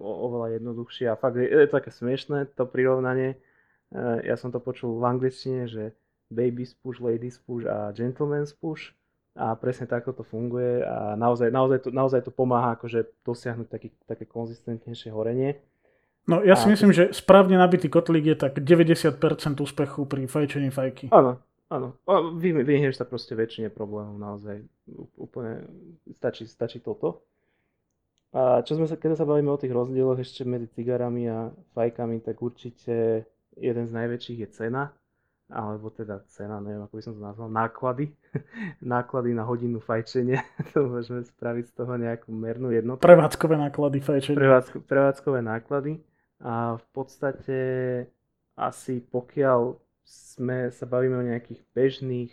[0.00, 3.36] oveľa jednoduchšie a fakt je, je také smiešné to prirovnanie.
[3.92, 5.92] Uh, ja som to počul v angličtine, že
[6.32, 8.96] baby push, lady push a gentleman push
[9.36, 13.88] a presne takto to funguje a naozaj, naozaj, to, naozaj to pomáha akože dosiahnuť taký,
[14.08, 15.60] také konzistentnejšie horenie.
[16.28, 19.16] No ja si a myslím, že správne nabitý kotlík je tak 90%
[19.60, 21.08] úspechu pri fajčení fajky.
[21.10, 21.40] Áno,
[21.72, 21.96] áno.
[22.36, 24.60] Vy, vyhneš sa proste väčšine problémov naozaj.
[25.16, 25.64] Úplne
[26.20, 27.24] stačí, stačí toto.
[28.30, 32.22] A čo sme sa, keď sa bavíme o tých rozdieloch ešte medzi cigarami a fajkami,
[32.22, 33.26] tak určite
[33.58, 34.94] jeden z najväčších je cena
[35.50, 38.14] alebo teda cena, neviem ako by som to nazval, náklady,
[38.94, 43.02] náklady na hodinu fajčenia, to môžeme spraviť z toho nejakú mernú jednotku.
[43.02, 44.38] Prevádzkové náklady fajčenia.
[44.38, 45.98] Prevádzko, prevádzkové náklady
[46.40, 47.58] a v podstate
[48.56, 52.32] asi pokiaľ sme sa bavíme o nejakých bežných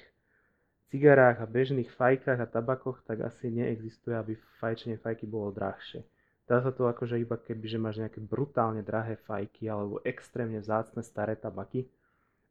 [0.88, 6.02] cigarách a bežných fajkách a tabakoch, tak asi neexistuje, aby fajčenie fajky bolo drahšie.
[6.48, 11.04] Dá sa to akože iba keby, že máš nejaké brutálne drahé fajky alebo extrémne vzácne
[11.04, 11.92] staré tabaky,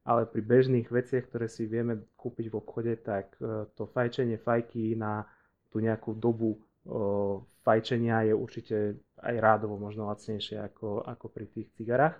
[0.04, 4.94] ale pri bežných veciach, ktoré si vieme kúpiť v obchode, tak e, to fajčenie fajky
[4.94, 5.24] na
[5.72, 6.60] tú nejakú dobu
[7.66, 8.76] fajčenia je určite
[9.18, 12.14] aj rádovo možno lacnejšie ako, ako pri tých cigarách.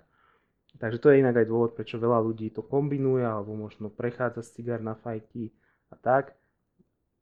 [0.77, 4.61] Takže to je inak aj dôvod, prečo veľa ľudí to kombinuje alebo možno prechádza z
[4.61, 5.49] cigár na fajky
[5.89, 6.37] a tak.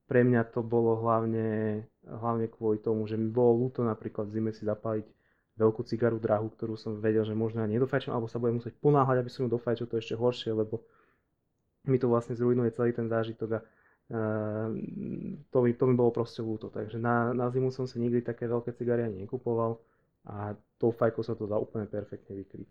[0.05, 4.51] Pre mňa to bolo hlavne, hlavne kvôli tomu, že mi bolo ľúto napríklad v zime
[4.51, 5.07] si zapaliť
[5.55, 9.17] veľkú cigaru drahú, ktorú som vedel, že možno ja nedofajčím, alebo sa budem musieť ponáhľať,
[9.23, 10.83] aby som ju dofajčil, to ešte horšie, lebo
[11.87, 13.59] mi to vlastne zrujnuje celý ten zážitok a
[15.49, 16.69] to, mi, to mi bolo proste ľúto.
[16.69, 19.81] Takže na, na zimu som si nikdy také veľké cigary ani nekupoval
[20.25, 22.69] a tou fajkou sa to dá úplne perfektne vykryť.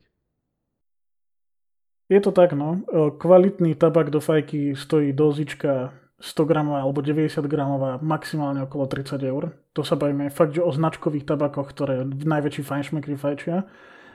[2.12, 2.84] Je to tak, no.
[3.16, 9.56] Kvalitný tabak do fajky stojí dozička 100 gramová alebo 90 gramová maximálne okolo 30 eur.
[9.72, 13.66] To sa bavíme fakt, že o značkových tabakoch, ktoré v najväčší fajnšmekry fajčia.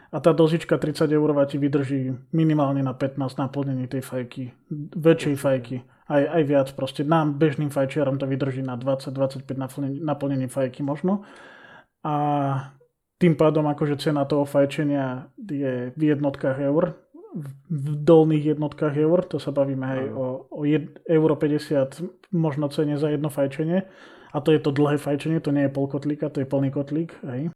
[0.10, 4.54] A tá dozička 30 eurová ti vydrží minimálne na 15 naplnení tej fajky.
[4.98, 5.76] Väčšej fajky.
[6.10, 7.06] Aj, aj viac proste.
[7.06, 9.46] Nám bežným fajčiarom to vydrží na 20-25
[10.02, 11.22] naplnení, fajky možno.
[12.02, 12.16] A
[13.22, 16.98] tým pádom akože cena toho fajčenia je v jednotkách eur
[17.70, 20.62] v dolných jednotkách eur, to sa bavíme aj o, o
[21.06, 23.86] euro 50 možno cene za jedno fajčenie.
[24.30, 27.18] A to je to dlhé fajčenie, to nie je pol kotlíka, to je plný kotlík.
[27.26, 27.50] Hej.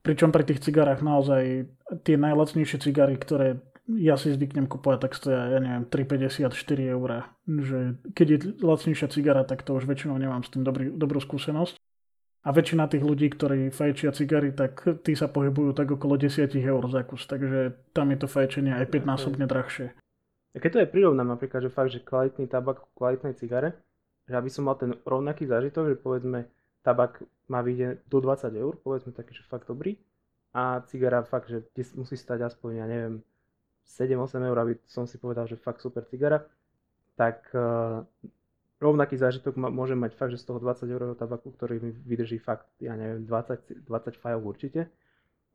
[0.00, 1.68] Pričom pri tých cigarách naozaj
[2.04, 6.52] tie najlacnejšie cigary, ktoré ja si zvyknem kupovať, tak stoja, ja neviem, 3,54
[6.92, 7.10] eur.
[7.48, 7.78] Že
[8.12, 11.80] keď je lacnejšia cigara, tak to už väčšinou nemám s tým dobrý, dobrú skúsenosť.
[12.44, 16.82] A väčšina tých ľudí, ktorí fajčia cigary, tak tí sa pohybujú tak okolo 10 eur
[16.86, 19.92] za kus, takže tam je to fajčenie aj 5-násobne drahšie.
[20.54, 23.76] A keď to je prirovnám napríklad, že fakt, že kvalitný tabak v kvalitnej cigare,
[24.24, 26.48] že aby som mal ten rovnaký zážitok, že povedzme
[26.84, 27.20] tabak
[27.52, 29.98] má vyjde do 20 eur, povedzme taký, že fakt dobrý,
[30.56, 31.64] a cigara fakt, že
[31.96, 33.20] musí stať aspoň, ja neviem,
[33.88, 36.44] 7-8 eur, aby som si povedal, že fakt super cigara,
[37.16, 38.04] tak uh,
[38.78, 42.68] rovnaký zážitok môžem mať fakt, že z toho 20 eurového tabaku, ktorý mi vydrží fakt,
[42.78, 44.86] ja neviem, 20, 20 fajov určite,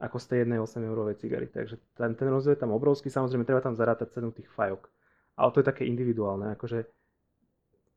[0.04, 1.48] ako z tej jednej 8 eurovej cigary.
[1.48, 4.91] Takže ten, ten rozdiel je tam obrovský, samozrejme treba tam zarátať cenu tých fajok.
[5.39, 6.86] Ale to je také individuálne, akože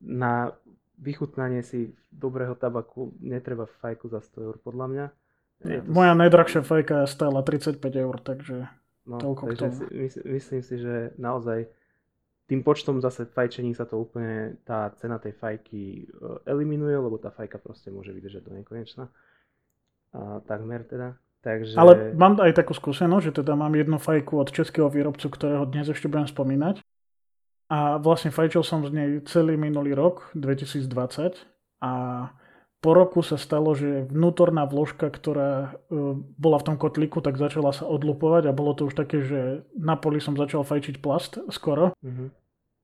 [0.07, 0.55] na
[0.97, 5.07] vychutnanie si dobrého tabaku netreba fajku za 100 eur, podľa mňa.
[5.67, 8.69] Ja Moja najdrahšia fajka stála 35 eur, takže
[9.07, 9.67] no, toľko takže.
[10.11, 11.71] Si, myslím si, že naozaj
[12.47, 16.05] tým počtom zase fajčení sa to úplne, tá cena tej fajky e,
[16.47, 19.11] eliminuje, lebo tá fajka proste môže vydržať do nekonečna.
[20.15, 21.19] A, takmer teda.
[21.43, 21.79] Takže...
[21.79, 25.87] Ale mám aj takú skúsenosť, že teda mám jednu fajku od českého výrobcu, ktorého dnes
[25.91, 26.83] ešte budem spomínať.
[27.67, 30.87] A vlastne fajčil som z nej celý minulý rok, 2020.
[31.83, 31.91] A
[32.87, 37.75] po roku sa stalo, že vnútorná vložka, ktorá e, bola v tom kotlíku, tak začala
[37.75, 41.91] sa odlupovať a bolo to už také, že na poli som začal fajčiť plast skoro.
[42.07, 42.31] Mm-hmm.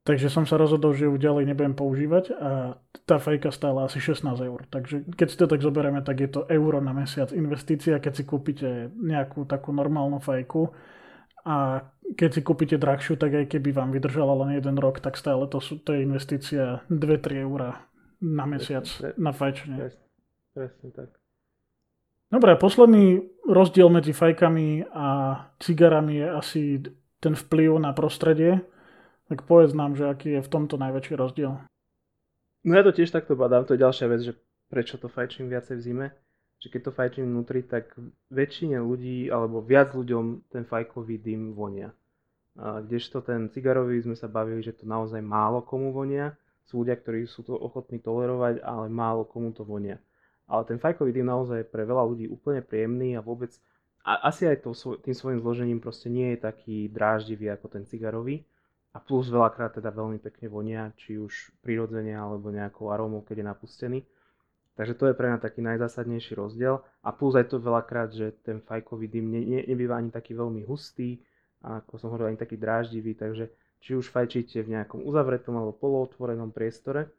[0.02, 2.74] Takže som sa rozhodol, že ju ďalej nebudem používať a
[3.06, 4.66] tá fajka stála asi 16 eur.
[4.66, 8.26] Takže keď si to tak zoberieme, tak je to euro na mesiac investícia, keď si
[8.26, 10.74] kúpite nejakú takú normálnu fajku
[11.46, 11.86] a
[12.18, 15.62] keď si kúpite drahšiu, tak aj keby vám vydržala len jeden rok, tak stále to,
[15.62, 17.78] sú, to je investícia 2-3 eur
[18.22, 19.78] na mesiac presne, na fajčenie.
[19.82, 20.06] Presne,
[20.54, 21.10] presne tak.
[22.32, 25.06] Dobre, posledný rozdiel medzi fajkami a
[25.60, 26.62] cigarami je asi
[27.20, 28.64] ten vplyv na prostredie.
[29.28, 31.60] Tak povedz nám, že aký je v tomto najväčší rozdiel.
[32.62, 34.32] No ja to tiež takto badám, to je ďalšia vec, že
[34.70, 36.06] prečo to fajčím viacej v zime.
[36.62, 37.90] Že keď to fajčím vnútri, tak
[38.30, 41.90] väčšine ľudí, alebo viac ľuďom ten fajkový dym vonia.
[42.54, 46.96] A kdežto ten cigarový sme sa bavili, že to naozaj málo komu vonia sú ľudia,
[46.96, 49.98] ktorí sú to ochotní tolerovať, ale málo komu to vonia.
[50.46, 53.50] Ale ten fajkový dym naozaj je pre veľa ľudí úplne príjemný a vôbec
[54.02, 58.42] a asi aj to, tým svojim zložením proste nie je taký dráždivý ako ten cigarový.
[58.92, 63.46] a plus veľakrát teda veľmi pekne vonia, či už prirodzene alebo nejakou arómou, keď je
[63.48, 63.98] napustený.
[64.76, 66.80] Takže to je pre mňa taký najzásadnejší rozdiel.
[67.00, 70.64] A plus aj to veľakrát, že ten fajkový dym ne, ne, nebýva ani taký veľmi
[70.68, 71.24] hustý,
[71.62, 73.48] a ako som hovoril, ani taký dráždivý, takže
[73.82, 77.10] či už fajčíte v nejakom uzavretom alebo polootvorenom priestore,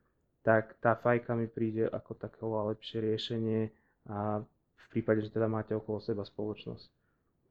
[0.48, 3.62] tak tá fajka mi príde ako také lepšie riešenie
[4.08, 4.44] a
[4.80, 6.88] v prípade, že teda máte okolo seba spoločnosť.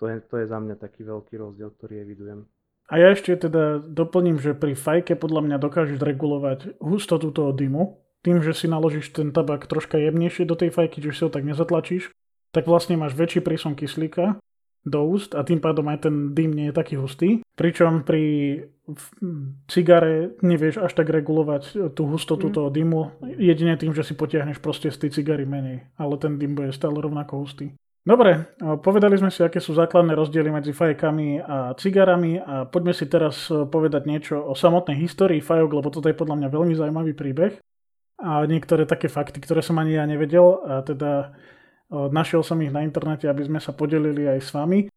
[0.01, 2.49] To je, to je za mňa taký veľký rozdiel, ktorý evidujem.
[2.91, 8.03] A ja ešte teda doplním, že pri fajke podľa mňa dokážeš regulovať hustotu toho dymu,
[8.23, 11.47] tým, že si naložíš ten tabak troška jemnejšie do tej fajky, že si ho tak
[11.47, 12.13] nezatlačíš,
[12.53, 14.39] tak vlastne máš väčší prísom kyslíka
[14.83, 17.42] do úst a tým pádom aj ten dym nie je taký hustý.
[17.53, 18.25] Pričom pri
[19.69, 22.55] cigare nevieš až tak regulovať tú hustotu mm.
[22.57, 23.01] toho dymu,
[23.39, 26.99] jedine tým, že si potiahneš proste z tej cigary menej, ale ten dym bude stále
[26.99, 27.77] rovnako hustý.
[28.03, 28.51] Dobre,
[28.83, 33.47] povedali sme si, aké sú základné rozdiely medzi fajkami a cigarami a poďme si teraz
[33.47, 37.63] povedať niečo o samotnej histórii fajok, lebo toto je podľa mňa veľmi zaujímavý príbeh
[38.19, 41.31] a niektoré také fakty, ktoré som ani ja nevedel a teda
[41.93, 44.89] Našiel som ich na internete, aby sme sa podelili aj s vami.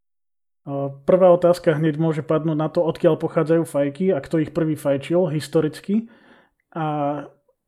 [1.06, 5.30] Prvá otázka hneď môže padnúť na to, odkiaľ pochádzajú fajky a kto ich prvý fajčil
[5.30, 6.10] historicky.
[6.74, 6.86] A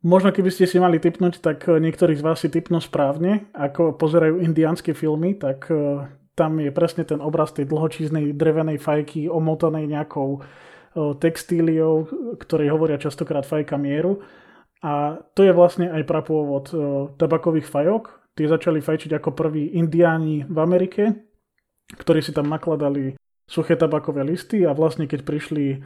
[0.02, 3.54] možno keby ste si mali typnúť, tak niektorí z vás si typnú správne.
[3.54, 9.30] Ako pozerajú indiánske filmy, tak e, tam je presne ten obraz tej dlhočíznej drevenej fajky
[9.30, 12.10] omotanej nejakou e, textíliou,
[12.42, 14.26] ktorej hovoria častokrát fajka mieru.
[14.82, 16.70] A to je vlastne aj prapôvod
[17.18, 18.34] tabakových fajok.
[18.38, 21.27] Tie začali fajčiť ako prví indiáni v Amerike,
[21.96, 23.16] ktorí si tam nakladali
[23.48, 25.80] suché tabakové listy a vlastne keď prišli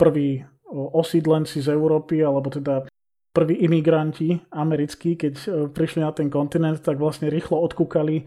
[0.00, 0.30] prví
[0.72, 2.88] osídlenci z Európy, alebo teda
[3.36, 8.24] prví imigranti americkí, keď o, prišli na ten kontinent, tak vlastne rýchlo odkúkali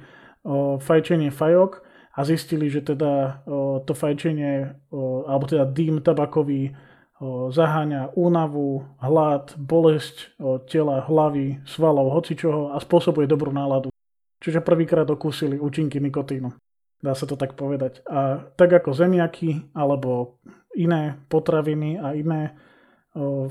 [0.79, 1.83] fajčenie fajok
[2.15, 3.43] a zistili, že teda
[3.83, 4.71] to fajčenie,
[5.27, 6.71] alebo teda dým tabakový
[7.51, 10.31] zaháňa únavu, hlad, bolesť
[10.71, 13.91] tela, hlavy, svalov, hocičoho a spôsobuje dobrú náladu.
[14.39, 16.51] Čiže prvýkrát okúsili účinky nikotínu.
[16.99, 18.03] Dá sa to tak povedať.
[18.07, 20.39] A tak ako zemiaky alebo
[20.75, 22.55] iné potraviny a iné
[23.15, 23.47] o,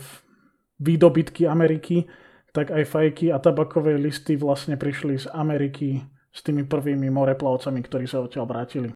[0.81, 2.09] výdobytky Ameriky,
[2.53, 6.01] tak aj fajky a tabakové listy vlastne prišli z Ameriky
[6.33, 8.89] s tými prvými moreplavcami, ktorí sa odtiaľ vrátili.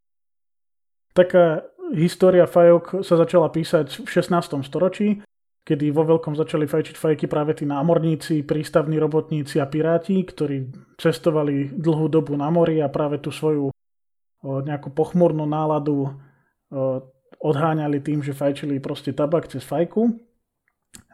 [1.13, 4.65] Taká história fajok sa začala písať v 16.
[4.65, 5.21] storočí,
[5.63, 11.71] kedy vo veľkom začali fajčiť fajky práve tí námorníci, prístavní robotníci a piráti, ktorí cestovali
[11.71, 13.71] dlhú dobu na mori a práve tú svoju
[14.43, 16.11] nejakú pochmurnú náladu
[17.39, 20.19] odháňali tým, že fajčili proste tabak cez fajku.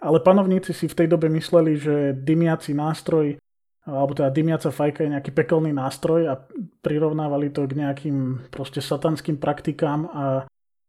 [0.00, 3.36] Ale panovníci si v tej dobe mysleli, že dymiaci nástroj
[3.88, 6.36] alebo teda dymiaca fajka je nejaký pekelný nástroj a
[6.84, 10.24] prirovnávali to k nejakým proste satanským praktikám a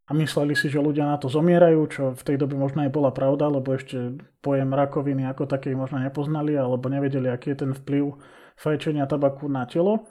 [0.10, 3.13] a mysleli si, že ľudia na to zomierajú, čo v tej dobe možno aj bola
[3.13, 8.17] pravda, lebo ešte pojem rakoviny ako takej možno nepoznali alebo nevedeli, aký je ten vplyv
[8.58, 10.10] fajčenia tabaku na telo.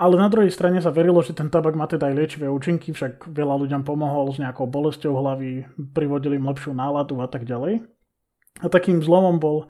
[0.00, 3.28] Ale na druhej strane sa verilo, že ten tabak má teda aj liečivé účinky, však
[3.28, 7.84] veľa ľuďom pomohol s nejakou bolesťou hlavy, privodili im lepšiu náladu a tak ďalej.
[8.64, 9.68] A takým zlomom bol,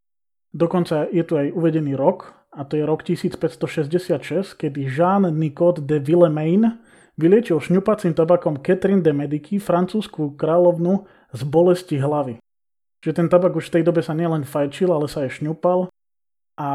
[0.55, 6.79] dokonca je tu aj uvedený rok, a to je rok 1566, kedy Jean-Nicot de Villemain
[7.21, 12.43] vyliečil šňupacím tabakom Catherine de Medici, francúzskú kráľovnu, z bolesti hlavy.
[13.01, 15.89] Že ten tabak už v tej dobe sa nielen fajčil, ale sa aj šňupal
[16.59, 16.71] a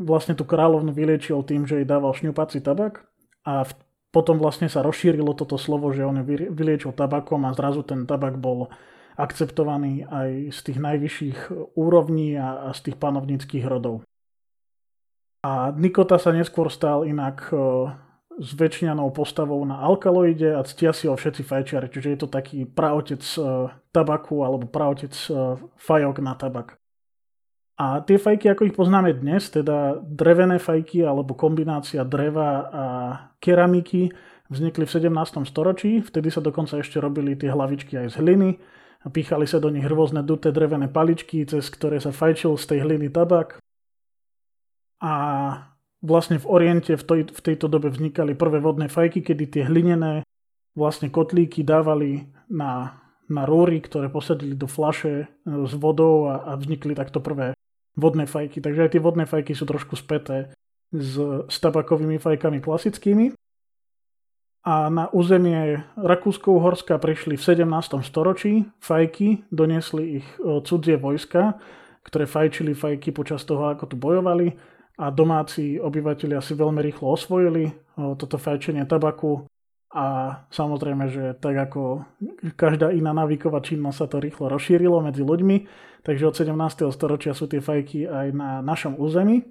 [0.00, 3.04] vlastne tú kráľovnu vyliečil tým, že jej dával šňupací tabak
[3.44, 3.66] a
[4.08, 6.24] potom vlastne sa rozšírilo toto slovo, že on ju
[6.54, 8.72] vyliečil tabakom a zrazu ten tabak bol
[9.18, 11.38] akceptovaný aj z tých najvyšších
[11.74, 14.06] úrovní a, a z tých panovníckých rodov.
[15.42, 17.50] A Nikota sa neskôr stal inak
[18.38, 22.64] s väčšinou postavou na alkaloide a ctia si ho všetci fajčiari, čiže je to taký
[22.64, 26.78] praotec uh, tabaku alebo praotec uh, fajok na tabak.
[27.78, 32.84] A tie fajky, ako ich poznáme dnes, teda drevené fajky alebo kombinácia dreva a
[33.38, 34.10] keramiky,
[34.50, 35.46] vznikli v 17.
[35.46, 38.50] storočí, vtedy sa dokonca ešte robili tie hlavičky aj z hliny,
[38.98, 42.78] a píchali sa do nich rôzne duté drevené paličky, cez ktoré sa fajčil z tej
[42.82, 43.62] hliny tabak.
[44.98, 45.14] A
[46.02, 50.22] vlastne v Oriente v, toj, v tejto dobe vznikali prvé vodné fajky, kedy tie hlinené
[50.78, 56.56] vlastne kotlíky dávali na, na rúry, ktoré posadili do flaše e, s vodou a, a
[56.56, 57.58] vznikli takto prvé
[57.98, 58.62] vodné fajky.
[58.62, 60.54] Takže aj tie vodné fajky sú trošku späté
[60.94, 61.18] s,
[61.50, 63.34] s tabakovými fajkami klasickými.
[64.68, 68.04] A na územie Rakúsko-Uhorska prišli v 17.
[68.04, 71.58] storočí fajky, doniesli ich e, cudzie vojska,
[72.06, 77.70] ktoré fajčili fajky počas toho, ako tu bojovali a domáci obyvateľia si veľmi rýchlo osvojili
[77.94, 79.46] toto fajčenie tabaku
[79.94, 82.04] a samozrejme, že tak ako
[82.58, 85.56] každá iná návyková činnosť sa to rýchlo rozšírilo medzi ľuďmi,
[86.04, 86.90] takže od 17.
[86.92, 89.48] storočia sú tie fajky aj na našom území.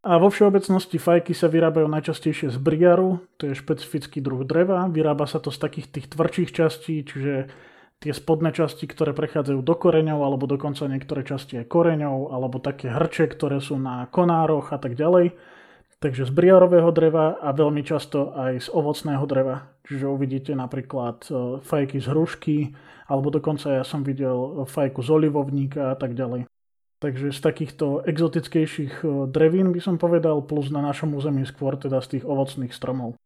[0.00, 4.88] A vo všeobecnosti fajky sa vyrábajú najčastejšie z briaru, to je špecifický druh dreva.
[4.88, 7.52] Vyrába sa to z takých tých tvrdších častí, čiže
[8.00, 12.88] tie spodné časti, ktoré prechádzajú do koreňov, alebo dokonca niektoré časti aj koreňov, alebo také
[12.88, 15.36] hrče, ktoré sú na konároch a tak ďalej.
[16.00, 19.68] Takže z briarového dreva a veľmi často aj z ovocného dreva.
[19.84, 22.56] Čiže uvidíte napríklad e, fajky z hrušky,
[23.04, 26.48] alebo dokonca ja som videl fajku z olivovníka a tak ďalej.
[27.04, 32.00] Takže z takýchto exotickejších e, drevín by som povedal, plus na našom území skôr teda
[32.00, 33.20] z tých ovocných stromov.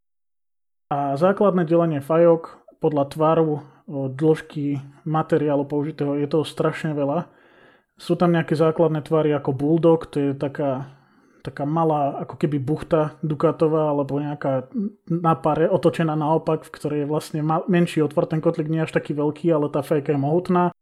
[0.90, 7.28] A základné delenie fajok podľa tvaru, dĺžky materiálu použitého je toho strašne veľa.
[7.94, 10.90] Sú tam nejaké základné tvary ako bulldog, to je taká
[11.44, 14.72] taká malá ako keby buchta dukatová alebo nejaká
[15.04, 19.12] na pare otočená naopak, v ktorej je vlastne menší otvor, ten kotlik nie až taký
[19.12, 20.72] veľký, ale tá fajka je mohutná,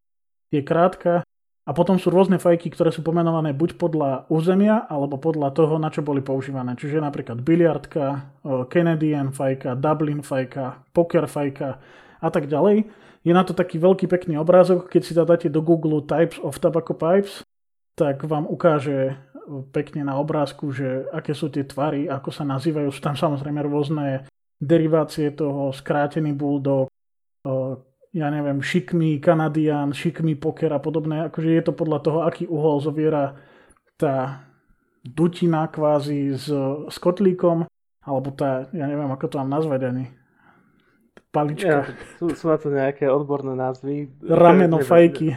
[0.55, 1.27] je krátka
[1.67, 5.91] a potom sú rôzne fajky, ktoré sú pomenované buď podľa územia alebo podľa toho, na
[5.91, 6.79] čo boli používané.
[6.79, 8.31] Čiže napríklad biliardka,
[8.71, 11.83] Canadian fajka, Dublin fajka, poker fajka
[12.23, 12.87] a tak ďalej.
[13.27, 16.95] Je na to taký veľký pekný obrázok, keď si dáte do Google Types of Tobacco
[16.95, 17.43] Pipes,
[17.99, 19.19] tak vám ukáže
[19.75, 22.89] pekne na obrázku, že aké sú tie tvary, ako sa nazývajú.
[22.95, 24.31] Sú tam samozrejme rôzne
[24.63, 26.87] derivácie toho, skrátený bulldog,
[28.13, 31.27] ja neviem, šikmý kanadian, šikmý poker a podobné.
[31.27, 33.35] Akože je to podľa toho, aký uhol zoviera
[33.99, 34.47] tá
[35.03, 36.47] dutina kvázi s,
[36.87, 37.67] s kotlíkom,
[38.07, 40.05] alebo tá, ja neviem, ako to mám nazvať ani,
[41.33, 41.67] palička.
[41.67, 41.81] Ja,
[42.21, 44.13] sú, sú na to nejaké odborné názvy.
[44.21, 45.35] Rameno fajky.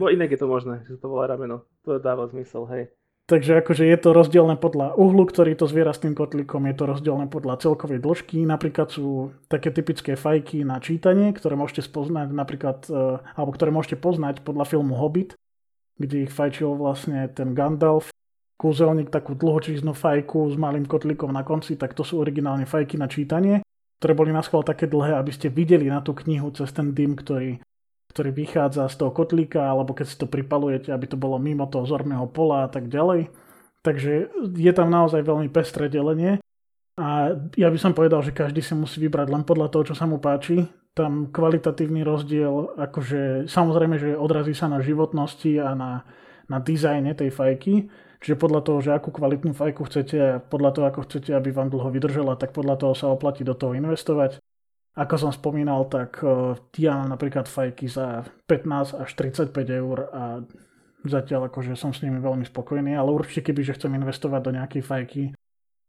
[0.00, 1.62] Bo inak je to možné, že to volá rameno.
[1.86, 2.90] To dáva zmysel, hej.
[3.30, 6.84] Takže akože je to rozdielne podľa uhlu, ktorý to zviera s tým kotlíkom, je to
[6.90, 8.42] rozdielne podľa celkovej dĺžky.
[8.42, 13.96] Napríklad sú také typické fajky na čítanie, ktoré môžete spoznať napríklad, e, alebo ktoré môžete
[14.02, 15.38] poznať podľa filmu Hobbit,
[16.02, 18.10] kde ich fajčil vlastne ten Gandalf,
[18.58, 23.06] kúzelník, takú dlhočíznu fajku s malým kotlíkom na konci, tak to sú originálne fajky na
[23.06, 23.62] čítanie,
[24.02, 27.14] ktoré boli na schvál také dlhé, aby ste videli na tú knihu cez ten dym,
[27.14, 27.62] ktorý
[28.12, 31.88] ktorý vychádza z toho kotlíka, alebo keď si to pripalujete, aby to bolo mimo toho
[31.88, 33.32] zorného pola a tak ďalej.
[33.80, 36.36] Takže je tam naozaj veľmi pestré delenie.
[37.00, 40.04] A ja by som povedal, že každý si musí vybrať len podľa toho, čo sa
[40.04, 40.68] mu páči.
[40.92, 46.04] Tam kvalitatívny rozdiel, akože samozrejme, že odrazí sa na životnosti a na,
[46.52, 47.88] na dizajne tej fajky.
[48.22, 51.90] Čiže podľa toho, že akú kvalitnú fajku chcete podľa toho, ako chcete, aby vám dlho
[51.90, 54.38] vydržala, tak podľa toho sa oplatí do toho investovať.
[54.94, 56.22] Ako som spomínal, tak
[56.78, 60.22] ja mám napríklad fajky za 15 až 35 eur a
[61.02, 64.82] zatiaľ akože som s nimi veľmi spokojný, ale určite keby, že chcem investovať do nejakej
[64.86, 65.22] fajky,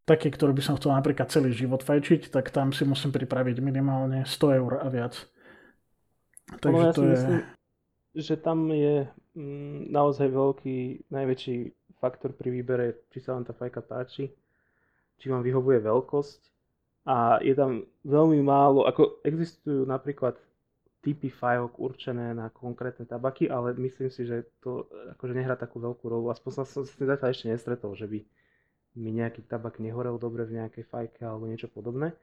[0.10, 4.26] také, ktoré by som chcel napríklad celý život fajčiť, tak tam si musím pripraviť minimálne
[4.26, 5.14] 100 eur a viac.
[6.60, 7.16] Takže no, ja to je...
[7.16, 7.42] Myslím,
[8.14, 8.96] že tam je
[9.34, 10.78] mm, naozaj veľký,
[11.10, 11.58] najväčší
[12.04, 14.28] faktor pri výbere, či sa vám tá fajka páči,
[15.16, 16.42] či vám vyhovuje veľkosť
[17.08, 20.36] a je tam veľmi málo, ako existujú napríklad
[21.04, 26.08] typy fajok určené na konkrétne tabaky, ale myslím si, že to akože nehrá takú veľkú
[26.08, 26.32] rolu.
[26.32, 28.20] Aspoň som sa zatiaľ ešte nestretol, že by
[28.96, 32.16] mi nejaký tabak nehorel dobre v nejakej fajke alebo niečo podobné.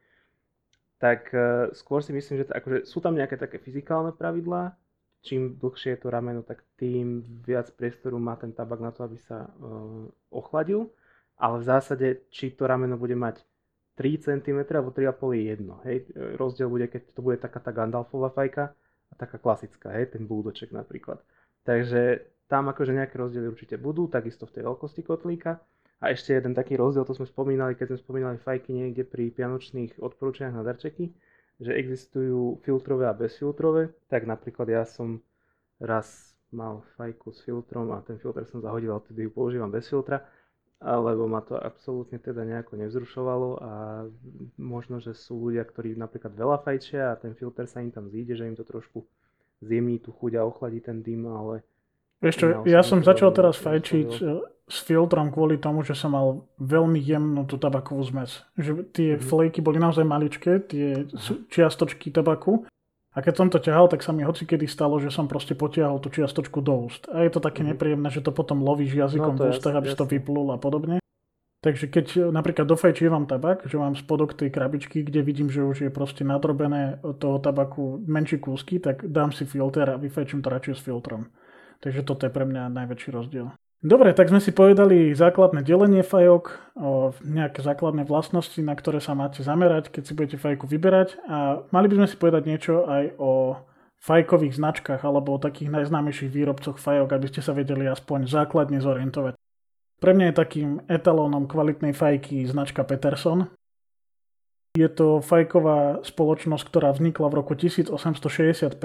[0.97, 4.73] Tak uh, skôr si myslím, že to, akože sú tam nejaké také fyzikálne pravidlá,
[5.21, 9.21] čím dlhšie je to rameno, tak tým viac priestoru má ten tabak na to, aby
[9.21, 10.89] sa uh, ochladil.
[11.41, 13.41] Ale v zásade, či to rameno bude mať
[13.97, 15.75] 3 cm alebo 3,5 je jedno.
[15.85, 15.97] Hej.
[16.37, 18.73] Rozdiel bude, keď to bude taká tá Gandalfová fajka
[19.11, 21.21] a taká klasická, hej, ten buldoček napríklad.
[21.65, 25.61] Takže tam akože nejaké rozdiely určite budú, takisto v tej veľkosti kotlíka.
[26.01, 30.01] A ešte jeden taký rozdiel, to sme spomínali, keď sme spomínali fajky niekde pri pianočných
[30.01, 31.13] odporúčaniach na darčeky,
[31.61, 33.93] že existujú filtrové a bezfiltrové.
[34.09, 35.21] Tak napríklad ja som
[35.77, 39.87] raz mal fajku s filtrom a ten filtr som zahodil, ale tedy ju používam bez
[39.87, 40.25] filtra
[40.81, 43.73] lebo ma to absolútne teda nejako nevzrušovalo a
[44.57, 48.33] možno, že sú ľudia, ktorí napríklad veľa fajčia a ten filter sa im tam zíde,
[48.33, 49.05] že im to trošku
[49.61, 51.61] zjemní tú chuť a ochladí ten dym, ale...
[52.25, 54.09] Vieš čo, ja som začal teraz fajčiť
[54.71, 58.47] s filtrom kvôli tomu, že som mal veľmi jemnú tú tabakovú zmes.
[58.55, 59.27] Že tie mm-hmm.
[59.27, 61.11] flaky boli naozaj maličké, tie
[61.51, 62.71] čiastočky tabaku
[63.11, 66.15] a keď som to ťahal, tak sa mi hocikedy stalo, že som proste potiahol tú
[66.15, 67.11] čiastočku do úst.
[67.11, 67.75] A je to také mm.
[67.75, 71.03] nepríjemné, že to potom lovíš jazykom no, v ústach, aby si to vyplul a podobne.
[71.61, 75.77] Takže keď e, napríklad dofajčívam tabak, že mám spodok tej krabičky, kde vidím, že už
[75.85, 80.75] je proste nadrobené toho tabaku menšie kúsky, tak dám si filter a vyfajčím to radšej
[80.79, 81.29] s filtrom.
[81.83, 83.51] Takže toto je pre mňa najväčší rozdiel.
[83.81, 86.77] Dobre, tak sme si povedali základné delenie fajok,
[87.25, 91.17] nejaké základné vlastnosti, na ktoré sa máte zamerať, keď si budete fajku vyberať.
[91.25, 93.57] A mali by sme si povedať niečo aj o
[94.05, 99.41] fajkových značkách alebo o takých najznámejších výrobcoch fajok, aby ste sa vedeli aspoň základne zorientovať.
[99.97, 103.49] Pre mňa je takým etalónom kvalitnej fajky značka Peterson.
[104.77, 108.77] Je to fajková spoločnosť, ktorá vznikla v roku 1865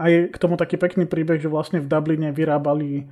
[0.00, 3.08] a je k tomu taký pekný príbeh, že vlastne v Dubline vyrábali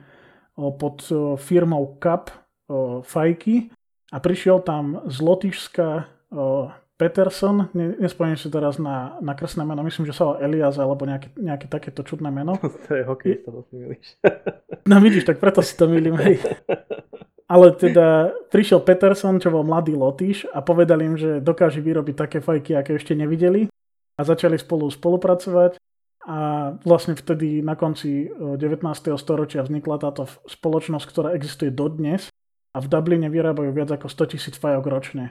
[0.56, 1.04] pod
[1.36, 2.32] firmou Cup
[3.04, 3.68] fajky
[4.08, 5.88] a prišiel tam z Lotyšska
[6.96, 11.28] Peterson, nespomínam si teraz na, na krstné meno, myslím, že sa volá Elias alebo nejaké,
[11.36, 12.56] nejaké takéto čudné meno.
[12.88, 14.08] to je hokej, to si milíš.
[14.90, 16.40] no vidíš, tak preto si to milím, hej.
[17.46, 22.38] Ale teda prišiel Peterson, čo bol mladý Lotyš a povedal im, že dokáže vyrobiť také
[22.40, 23.68] fajky, aké ešte nevideli
[24.16, 25.76] a začali spolu spolupracovať
[26.26, 28.82] a vlastne vtedy na konci 19.
[29.14, 32.26] storočia vznikla táto spoločnosť, ktorá existuje dodnes
[32.74, 35.30] a v Dubline vyrábajú viac ako 100 tisíc fajok ročne.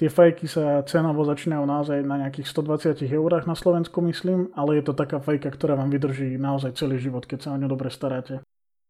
[0.00, 4.88] Tie fajky sa cenovo začínajú naozaj na nejakých 120 eurách na Slovensku, myslím, ale je
[4.88, 8.40] to taká fajka, ktorá vám vydrží naozaj celý život, keď sa o ňu dobre staráte.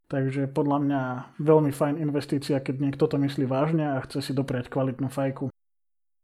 [0.06, 1.02] Takže podľa mňa
[1.42, 5.50] veľmi fajn investícia, keď niekto to myslí vážne a chce si dopriať kvalitnú fajku.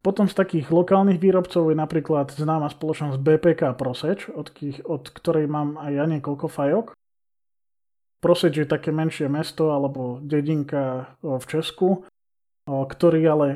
[0.05, 5.51] Potom z takých lokálnych výrobcov je napríklad známa spoločnosť BPK Proseč, od, kých, od ktorej
[5.51, 6.87] mám aj ja niekoľko fajok.
[8.23, 12.07] Proseč je také menšie mesto alebo dedinka v Česku,
[12.67, 13.49] ktorý ale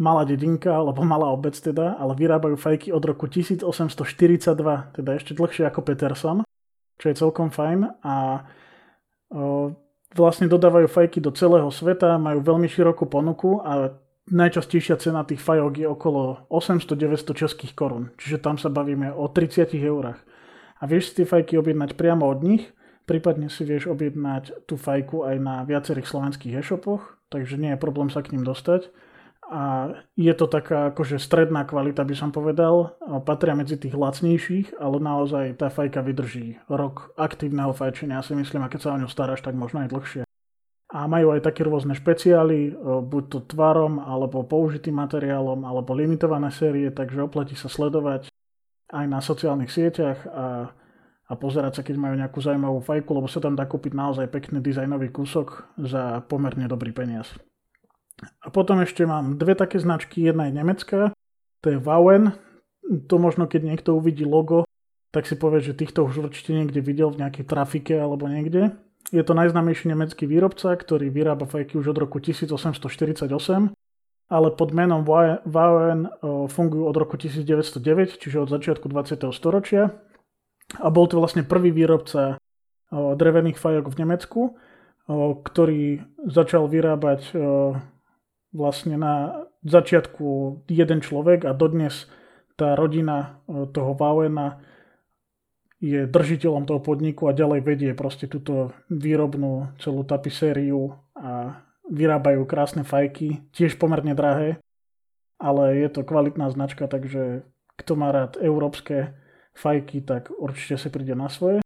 [0.00, 4.56] malá dedinka, alebo malá obec teda, ale vyrábajú fajky od roku 1842,
[4.96, 6.38] teda ešte dlhšie ako Peterson,
[6.96, 8.48] čo je celkom fajn a
[9.28, 9.76] o,
[10.16, 13.92] vlastne dodávajú fajky do celého sveta, majú veľmi širokú ponuku a
[14.30, 19.74] najčastejšia cena tých fajok je okolo 800-900 českých korún, čiže tam sa bavíme o 30
[19.76, 20.18] eurách.
[20.80, 22.72] A vieš si tie fajky objednať priamo od nich,
[23.04, 28.08] prípadne si vieš objednať tú fajku aj na viacerých slovenských e-shopoch, takže nie je problém
[28.08, 28.88] sa k ním dostať.
[29.50, 32.94] A je to taká akože stredná kvalita, by som povedal.
[33.26, 38.70] Patria medzi tých lacnejších, ale naozaj tá fajka vydrží rok aktívneho fajčenia, si myslím, a
[38.70, 40.29] keď sa o ňu staráš, tak možno aj dlhšie
[40.90, 46.90] a majú aj také rôzne špeciály, buď to tvarom, alebo použitým materiálom, alebo limitované série,
[46.90, 48.26] takže oplatí sa sledovať
[48.90, 50.74] aj na sociálnych sieťach a,
[51.30, 54.58] a pozerať sa, keď majú nejakú zaujímavú fajku, lebo sa tam dá kúpiť naozaj pekný
[54.58, 57.30] dizajnový kúsok za pomerne dobrý peniaz.
[58.42, 61.00] A potom ešte mám dve také značky, jedna je nemecká,
[61.62, 62.34] to je Vauen,
[63.06, 64.66] to možno keď niekto uvidí logo,
[65.14, 68.74] tak si povie, že týchto už určite niekde videl v nejakej trafike alebo niekde.
[69.08, 73.72] Je to najznámejší nemecký výrobca, ktorý vyrába fajky už od roku 1848,
[74.30, 75.02] ale pod menom
[75.48, 76.06] Vauen
[76.46, 79.32] fungujú od roku 1909, čiže od začiatku 20.
[79.34, 79.96] storočia.
[80.78, 82.38] A bol to vlastne prvý výrobca
[82.94, 84.40] drevených fajok v Nemecku,
[85.42, 87.34] ktorý začal vyrábať
[88.54, 92.06] vlastne na začiatku jeden človek a dodnes
[92.54, 94.62] tá rodina toho Vauena
[95.80, 102.84] je držiteľom toho podniku a ďalej vedie proste túto výrobnú celú tapisériu a vyrábajú krásne
[102.84, 104.60] fajky, tiež pomerne drahé,
[105.40, 107.48] ale je to kvalitná značka, takže
[107.80, 109.16] kto má rád európske
[109.56, 111.64] fajky, tak určite si príde na svoje.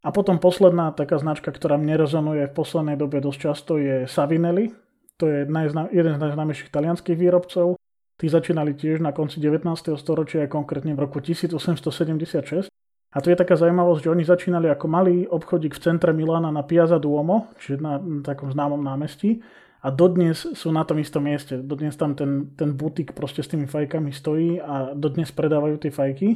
[0.00, 4.72] A potom posledná taká značka, ktorá mne rezonuje v poslednej dobe dosť často je Savinelli.
[5.20, 5.44] To je
[5.92, 7.76] jeden z najznámejších talianských výrobcov.
[8.16, 9.68] Tí začínali tiež na konci 19.
[10.00, 12.72] storočia, konkrétne v roku 1876
[13.10, 16.62] a tu je taká zaujímavosť, že oni začínali ako malý obchodík v centre Milána na
[16.62, 19.42] Piazza Duomo, čiže na, na takom známom námestí.
[19.80, 21.58] A dodnes sú na tom istom mieste.
[21.58, 26.28] Dodnes tam ten, ten butik proste s tými fajkami stojí a dodnes predávajú tie fajky.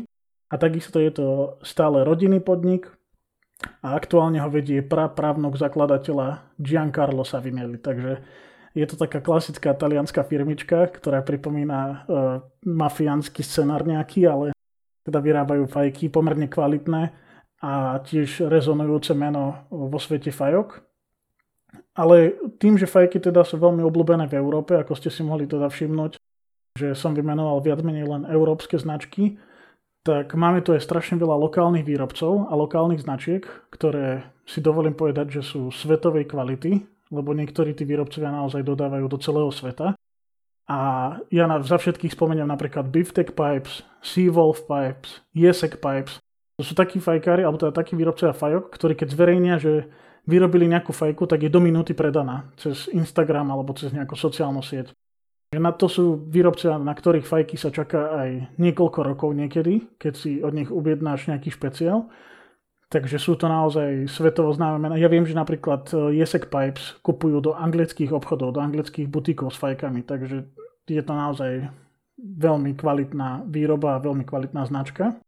[0.51, 1.27] A takisto je to
[1.61, 2.89] stále rodinný podnik
[3.85, 7.79] a aktuálne ho vedie právnok zakladateľa Giancarlo Savinelli.
[7.79, 8.25] Takže
[8.75, 11.97] je to taká klasická talianská firmička, ktorá pripomína uh,
[12.67, 14.54] mafiánsky scenár nejaký, ale
[15.05, 17.13] teda vyrábajú fajky pomerne kvalitné
[17.61, 20.85] a tiež rezonujúce meno vo svete fajok.
[21.95, 25.71] Ale tým, že fajky teda sú veľmi obľúbené v Európe, ako ste si mohli teda
[25.71, 26.19] všimnúť,
[26.75, 29.39] že som vymenoval viac menej len európske značky,
[30.05, 33.41] tak máme tu aj strašne veľa lokálnych výrobcov a lokálnych značiek,
[33.73, 39.17] ktoré si dovolím povedať, že sú svetovej kvality, lebo niektorí tí výrobcovia naozaj dodávajú do
[39.17, 39.97] celého sveta.
[40.65, 40.79] A
[41.29, 46.21] ja na, za všetkých spomeniem napríklad Biftech Pipes, Seawolf Pipes, Jesek Pipes.
[46.57, 49.91] To sú takí fajkári, alebo teda takí výrobcovia fajok, ktorí keď zverejnia, že
[50.25, 54.93] vyrobili nejakú fajku, tak je do minúty predaná cez Instagram alebo cez nejakú sociálnu sieť.
[55.55, 60.43] Na to sú výrobcovia, na ktorých fajky sa čaká aj niekoľko rokov niekedy, keď si
[60.43, 62.11] od nich objednáš nejaký špeciál.
[62.95, 64.95] Takže sú to naozaj svetovo známe mená.
[64.95, 70.07] Ja viem, že napríklad Jesek Pipes kupujú do anglických obchodov, do anglických butikov s fajkami,
[70.07, 70.47] takže
[70.87, 71.75] je to naozaj
[72.15, 75.19] veľmi kvalitná výroba a veľmi kvalitná značka.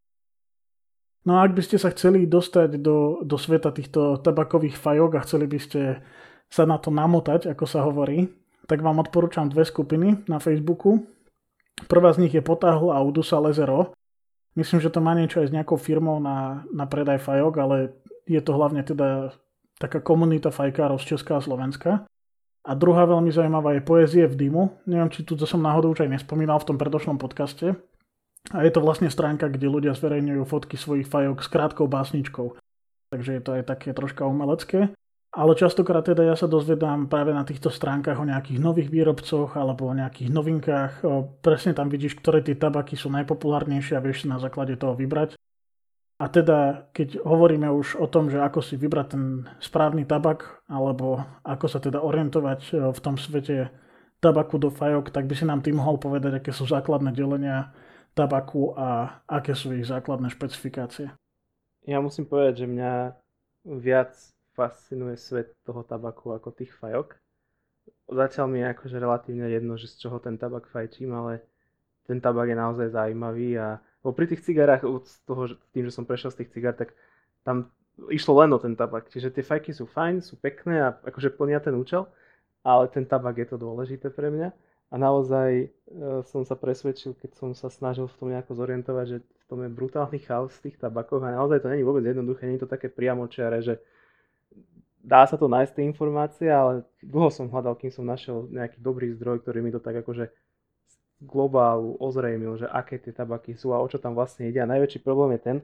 [1.26, 5.24] No a ak by ste sa chceli dostať do, do sveta týchto tabakových fajok a
[5.26, 5.98] chceli by ste
[6.46, 8.30] sa na to namotať, ako sa hovorí,
[8.70, 11.02] tak vám odporúčam dve skupiny na Facebooku.
[11.90, 13.90] Prvá z nich je Potáhl a Udusa Lezero.
[14.56, 17.76] Myslím, že to má niečo aj s nejakou firmou na, na predaj fajok, ale
[18.24, 19.36] je to hlavne teda
[19.76, 22.08] taká komunita fajkárov z Česka a Slovenska.
[22.66, 24.82] A druhá veľmi zaujímavá je Poezie v dymu.
[24.88, 27.78] Neviem, či tu to som náhodou už aj nespomínal v tom predošlom podcaste.
[28.50, 32.58] A je to vlastne stránka, kde ľudia zverejňujú fotky svojich fajok s krátkou básničkou.
[33.14, 34.90] Takže je to aj také troška umelecké.
[35.36, 39.84] Ale častokrát teda ja sa dozvedám práve na týchto stránkach o nejakých nových výrobcoch alebo
[39.84, 40.92] o nejakých novinkách.
[41.44, 45.36] Presne tam vidíš, ktoré tie tabaky sú najpopulárnejšie a vieš si na základe toho vybrať.
[46.16, 51.20] A teda, keď hovoríme už o tom, že ako si vybrať ten správny tabak, alebo
[51.44, 53.68] ako sa teda orientovať v tom svete
[54.24, 57.76] tabaku do fajok, tak by si nám ty mohol povedať, aké sú základné delenia
[58.16, 61.12] tabaku a aké sú ich základné špecifikácie.
[61.84, 62.92] Ja musím povedať, že mňa
[63.76, 64.16] viac
[64.56, 67.14] fascinuje svet toho tabaku ako tých fajok.
[68.08, 71.44] Zatiaľ mi je akože relatívne jedno, že z čoho ten tabak fajčím, ale
[72.08, 76.30] ten tabak je naozaj zaujímavý a pri tých cigarách, z toho, tým, že som prešiel
[76.30, 76.94] z tých cigár, tak
[77.42, 77.66] tam
[78.12, 79.10] išlo len o ten tabak.
[79.10, 82.06] Čiže tie fajky sú fajn, sú pekné a akože plnia ten účel,
[82.62, 84.54] ale ten tabak je to dôležité pre mňa.
[84.86, 85.68] A naozaj e,
[86.30, 89.70] som sa presvedčil, keď som sa snažil v tom nejako zorientovať, že v tom je
[89.70, 92.86] brutálny chaos v tých tabakoch a naozaj to není vôbec jednoduché, nie je to také
[92.86, 93.82] priamočiare, že
[95.06, 99.14] dá sa to nájsť tie informácie, ale dlho som hľadal, kým som našiel nejaký dobrý
[99.14, 100.34] zdroj, ktorý mi to tak akože
[101.22, 104.58] globálu ozrejmil, že aké tie tabaky sú a o čo tam vlastne ide.
[104.58, 105.56] A najväčší problém je ten,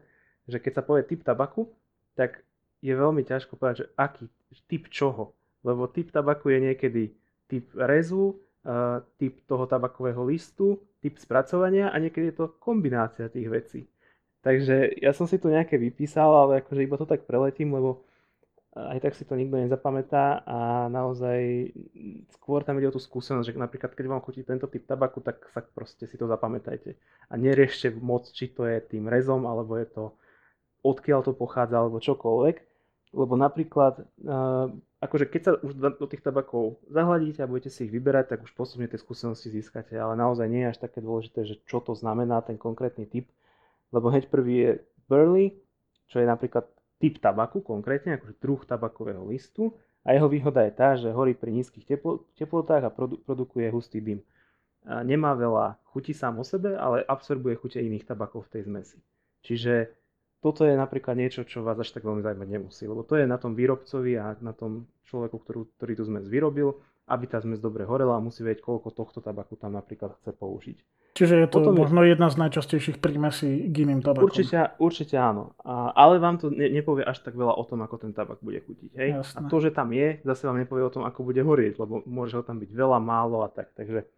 [0.46, 1.66] že keď sa povie typ tabaku,
[2.14, 2.46] tak
[2.80, 4.30] je veľmi ťažko povedať, že aký
[4.70, 5.34] typ čoho.
[5.66, 7.02] Lebo typ tabaku je niekedy
[7.50, 8.38] typ rezu,
[9.18, 13.80] typ toho tabakového listu, typ spracovania a niekedy je to kombinácia tých vecí.
[14.42, 18.06] Takže ja som si tu nejaké vypísal, ale akože iba to tak preletím, lebo
[18.72, 21.68] aj tak si to nikto nezapamätá a naozaj
[22.32, 25.44] skôr tam ide o tú skúsenosť, že napríklad keď vám chutí tento typ tabaku, tak
[25.52, 26.96] sa proste si to zapamätajte.
[27.28, 30.04] A neriešte moc, či to je tým rezom, alebo je to
[30.80, 32.56] odkiaľ to pochádza, alebo čokoľvek.
[33.12, 34.08] Lebo napríklad
[35.04, 38.56] akože keď sa už do tých tabakov zahľadíte a budete si ich vyberať, tak už
[38.56, 42.40] postupne tie skúsenosti získate, ale naozaj nie je až také dôležité, že čo to znamená
[42.40, 43.28] ten konkrétny typ,
[43.92, 44.70] lebo hneď prvý je
[45.12, 45.60] burley,
[46.08, 46.64] čo je napríklad
[47.02, 49.74] typ tabaku konkrétne, akože druh tabakového listu
[50.06, 53.98] a jeho výhoda je tá, že horí pri nízkych tepl- teplotách a produ- produkuje hustý
[53.98, 54.22] dym.
[54.86, 58.98] A nemá veľa chutí sám o sebe, ale absorbuje chute iných tabakov v tej zmesi.
[59.42, 59.90] Čiže
[60.42, 63.38] toto je napríklad niečo, čo vás až tak veľmi zaujímať nemusí, lebo to je na
[63.38, 66.78] tom výrobcovi a na tom človeku, ktorú, ktorý tú zmes vyrobil,
[67.12, 70.78] aby tá zmes dobre horela a musí vedieť, koľko tohto tabaku tam napríklad chce použiť.
[71.12, 72.16] Čiže je to Potom možno je...
[72.16, 74.32] jedna z najčastejších prímesí k iným tabakom.
[74.32, 75.52] Určite, určite áno.
[75.60, 78.64] A, ale vám to ne, nepovie až tak veľa o tom, ako ten tabak bude
[78.64, 78.90] chutiť.
[78.96, 79.20] Hej?
[79.20, 82.40] A to, že tam je, zase vám nepovie o tom, ako bude horieť, lebo môže
[82.40, 83.76] ho tam byť veľa, málo a tak.
[83.76, 84.08] Takže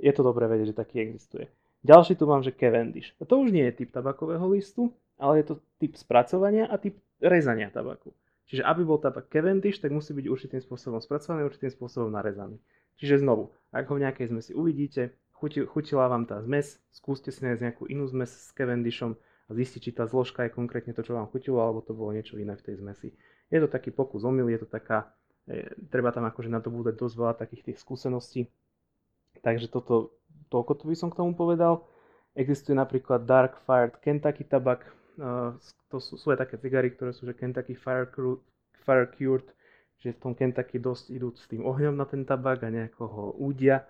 [0.00, 1.52] je to dobré vedieť, že taký existuje.
[1.84, 3.12] Ďalší tu mám, že Cavendish.
[3.20, 4.88] A to už nie je typ tabakového listu,
[5.20, 8.16] ale je to typ spracovania a typ rezania tabaku.
[8.48, 12.56] Čiže aby bol tabak Cavendish, tak musí byť určitým spôsobom spracovaný, určitým spôsobom narezaný.
[12.96, 17.44] Čiže znovu, ak ho v nejakej zmesi uvidíte, chuti, chutila vám tá zmes, skúste si
[17.44, 21.14] nájsť nejakú inú zmes s Cavendishom a zistiť, či tá zložka je konkrétne to, čo
[21.14, 23.12] vám chutilo, alebo to bolo niečo iné v tej zmesi.
[23.52, 25.12] Je to taký pokus omyl, je to taká,
[25.44, 28.48] e, treba tam akože na to bude dosť veľa takých tých skúseností.
[29.44, 30.16] Takže toto,
[30.48, 31.84] toľko to by som k tomu povedal.
[32.32, 34.84] Existuje napríklad Dark Fired Kentucky tabak,
[35.90, 38.06] to sú, sú aj také cigary, ktoré sú že Kentucky Fire,
[38.86, 39.46] Fire Cured,
[39.98, 43.24] že v tom Kentucky dosť idú s tým ohňom na ten tabak a nejako ho
[43.34, 43.82] údia.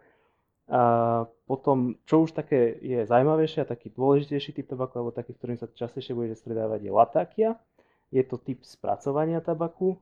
[0.69, 5.57] A potom, čo už také je zaujímavejšie a taký dôležitejší typ tabaku, alebo taký, ktorým
[5.57, 7.51] sa častejšie budete stredávať, je latakia.
[8.09, 10.01] Je to typ spracovania tabaku.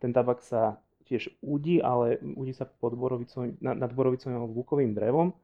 [0.00, 5.36] Ten tabak sa tiež údi, ale údi sa pod borovicovým, nad borovicovým alebo bukovým drevom.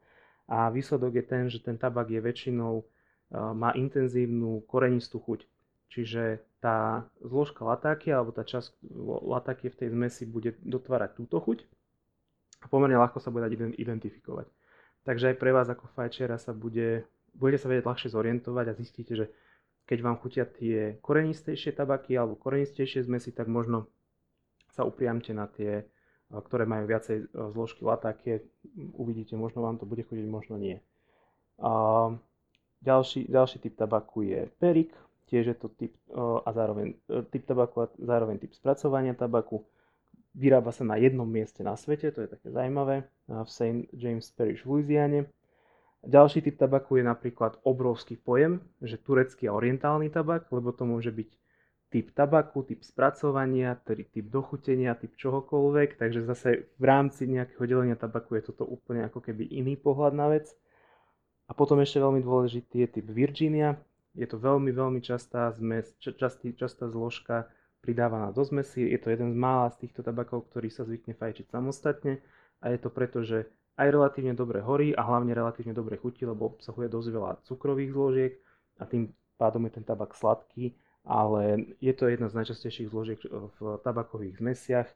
[0.49, 2.85] A výsledok je ten, že ten tabak je väčšinou
[3.31, 5.47] má intenzívnu korenistú chuť.
[5.91, 8.79] Čiže tá zložka latáky alebo tá časť
[9.27, 11.67] latáky v tej zmesi bude dotvárať túto chuť
[12.63, 14.47] a pomerne ľahko sa bude dať identifikovať.
[15.03, 19.17] Takže aj pre vás ako fajčera sa bude, budete sa vedieť ľahšie zorientovať a zistíte,
[19.17, 19.27] že
[19.89, 23.91] keď vám chutia tie korenistejšie tabaky alebo korenistejšie zmesi, tak možno
[24.71, 25.83] sa upriamte na tie,
[26.31, 28.47] ktoré majú viacej zložky latákie.
[28.95, 30.79] Uvidíte, možno vám to bude chutiť, možno nie.
[32.81, 34.97] Ďalší, ďalší typ tabaku je perik,
[35.29, 36.97] tiež je to typ, a zároveň
[37.29, 39.63] typ tabaku a zároveň typ spracovania tabaku.
[40.33, 43.91] Vyrába sa na jednom mieste na svete, to je také zaujímavé, v St.
[43.93, 45.29] James Parish v Louisiane.
[46.01, 51.13] Ďalší typ tabaku je napríklad obrovský pojem, že turecký a orientálny tabak, lebo to môže
[51.13, 51.31] byť
[51.91, 57.99] typ tabaku, typ spracovania, tedy typ dochutenia, typ čohokoľvek, takže zase v rámci nejakého delenia
[57.99, 60.55] tabaku je toto úplne ako keby iný pohľad na vec.
[61.51, 63.75] A potom ešte veľmi dôležitý je typ Virginia.
[64.15, 67.51] Je to veľmi, veľmi častá, zmes, častý, častá zložka
[67.83, 68.87] pridávaná do zmesi.
[68.87, 72.23] Je to jeden z mála z týchto tabakov, ktorý sa zvykne fajčiť samostatne
[72.63, 76.55] a je to preto, že aj relatívne dobre horí a hlavne relatívne dobre chutí, lebo
[76.55, 78.33] obsahuje dosť veľa cukrových zložiek
[78.79, 83.59] a tým pádom je ten tabak sladký ale je to jedna z najčastejších zložiek v
[83.81, 84.89] tabakových zmesiach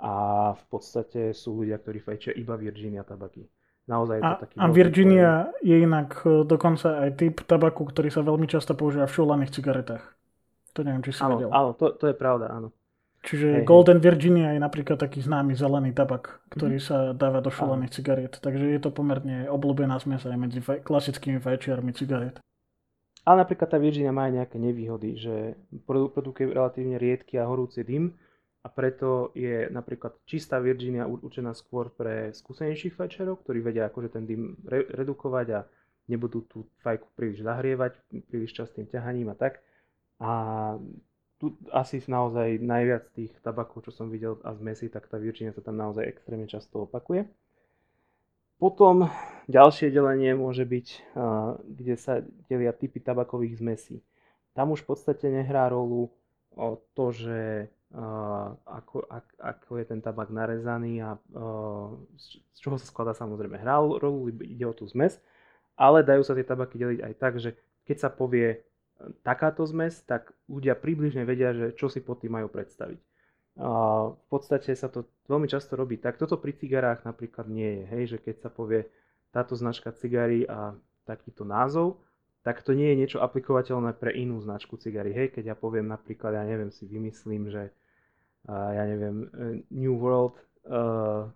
[0.00, 0.14] a
[0.56, 3.44] v podstate sú ľudia, ktorí fajčia iba Virginia tabaky.
[3.90, 4.54] Naozaj je to a, taký...
[4.58, 5.66] A Virginia pojem.
[5.66, 10.04] je inak e, dokonca aj typ tabaku, ktorý sa veľmi často používa v šulaných cigaretách.
[10.72, 11.50] To neviem, či si áno, vedel.
[11.50, 12.70] Áno, to, to je pravda, áno.
[13.22, 14.06] Čiže hej, Golden hej.
[14.06, 17.10] Virginia je napríklad taký známy zelený tabak, ktorý mm-hmm.
[17.10, 18.34] sa dáva do šulaných cigariet.
[18.38, 22.42] Takže je to pomerne obľúbená zmes aj medzi faj- klasickými fajčiarmi cigaret.
[23.22, 25.34] Ale napríklad tá Virginia má aj nejaké nevýhody, že
[25.86, 28.18] produkuje relatívne riedky a horúci dym
[28.62, 34.22] a preto je napríklad čistá Virginia určená skôr pre skúsenejších fajčerov, ktorí vedia akože ten
[34.22, 35.60] dym re- redukovať a
[36.06, 37.98] nebudú tú fajku príliš zahrievať,
[38.30, 39.58] príliš častým ťahaním a tak.
[40.22, 40.32] A
[41.42, 45.58] tu asi naozaj najviac tých tabakov, čo som videl a zmesí, tak tá Virginia sa
[45.58, 47.26] tam naozaj extrémne často opakuje.
[48.62, 49.10] Potom
[49.50, 50.86] ďalšie delenie môže byť,
[51.66, 53.98] kde sa delia typy tabakových zmesí.
[54.54, 56.14] Tam už v podstate nehrá rolu
[56.94, 57.66] to, že
[58.64, 59.04] ako,
[59.36, 61.20] ako je ten tabak narezaný a
[62.16, 65.20] z čoho sa skladá samozrejme hrá rolu, ide o tú zmes,
[65.76, 67.52] ale dajú sa tie tabaky deliť aj tak, že
[67.84, 68.64] keď sa povie
[69.20, 73.00] takáto zmes, tak ľudia približne vedia, že čo si pod tým majú predstaviť.
[73.60, 76.16] V podstate sa to veľmi často robí tak.
[76.16, 78.88] Toto pri cigarách napríklad nie je, hej, že keď sa povie
[79.28, 80.72] táto značka cigary a
[81.04, 82.00] takýto názov,
[82.40, 85.12] tak to nie je niečo aplikovateľné pre inú značku cigary.
[85.12, 87.74] Hej, keď ja poviem napríklad, ja neviem, si vymyslím, že
[88.48, 90.34] ja neviem, uh, New World
[90.66, 91.30] uh,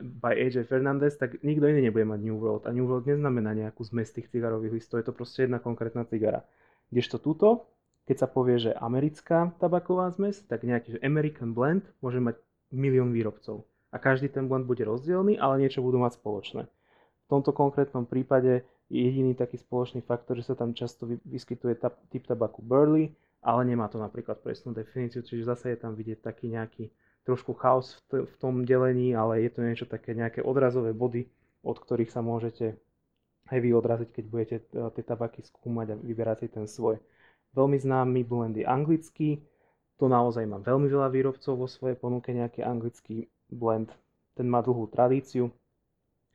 [0.00, 2.68] by AJ Fernandez, tak nikto iný nebude mať New World.
[2.68, 6.44] A New World neznamená nejakú zmes tých cigarových listov, je to proste jedna konkrétna cigara.
[6.92, 7.72] Kdežto túto,
[8.04, 12.36] keď sa povie, že americká tabaková zmes, tak nejaký American blend môže mať
[12.74, 13.64] milión výrobcov.
[13.92, 16.62] A každý ten blend bude rozdielný, ale niečo budú mať spoločné.
[16.68, 21.80] V tomto konkrétnom prípade je jediný taký spoločný faktor, že sa tam často vyskytuje
[22.12, 26.46] typ tabaku burley, ale nemá to napríklad presnú definíciu, čiže zase je tam vidieť taký
[26.48, 26.94] nejaký
[27.26, 31.26] trošku chaos v, v tom delení, ale je to niečo také nejaké odrazové body,
[31.62, 32.78] od ktorých sa môžete
[33.50, 34.64] aj vy odraziť, keď budete e,
[34.94, 37.02] tie tabaky skúmať a vyberať si ten svoj.
[37.52, 39.42] Veľmi známy blend je anglický,
[39.98, 43.92] to naozaj má veľmi veľa výrobcov vo svojej ponuke, nejaký anglický blend.
[44.34, 45.52] Ten má dlhú tradíciu.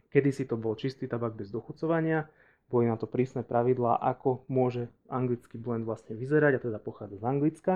[0.08, 2.30] Kedysi to bol čistý tabak bez dochucovania,
[2.68, 7.26] boli na to prísne pravidlá, ako môže anglický blend vlastne vyzerať, a teda pochádza z
[7.26, 7.74] Anglicka.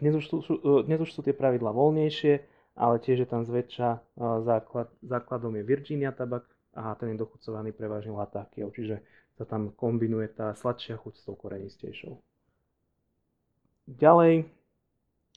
[0.00, 0.54] Dnes už, sú,
[0.88, 2.40] dnes už sú tie pravidlá voľnejšie,
[2.80, 3.98] ale tiež je tam zväčša e,
[4.48, 9.04] základ, základom je Virginia tabak a ten je dochucovaný prevažne latákiou, čiže
[9.36, 12.16] sa tam kombinuje tá sladšia chuť s tou korenistejšou.
[13.92, 14.48] Ďalej,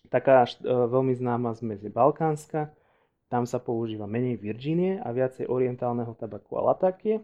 [0.08, 2.72] taká e, veľmi známa zmes je balkánska,
[3.28, 7.20] tam sa používa menej Virginie a viacej orientálneho tabaku a latákie.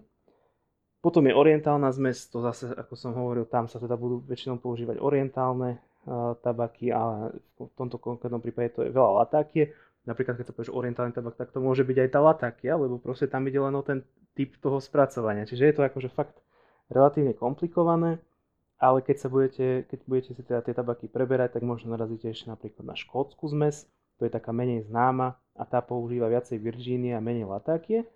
[1.02, 5.02] Potom je orientálna zmes, to zase, ako som hovoril, tam sa teda budú väčšinou používať
[5.02, 9.74] orientálne uh, tabaky a v tomto konkrétnom prípade to je veľa latákie.
[10.06, 13.26] Napríklad, keď sa povieš orientálny tabak, tak to môže byť aj tá latákia, lebo proste
[13.26, 14.06] tam ide len o ten
[14.38, 15.50] typ toho spracovania.
[15.50, 16.38] Čiže je to akože fakt
[16.90, 18.22] relatívne komplikované,
[18.82, 22.50] ale keď, sa budete, keď budete si teda tie tabaky preberať, tak možno narazíte ešte
[22.50, 23.86] napríklad na škótsku zmes,
[24.18, 28.10] to je taká menej známa a tá používa viacej Virginie a menej latákie,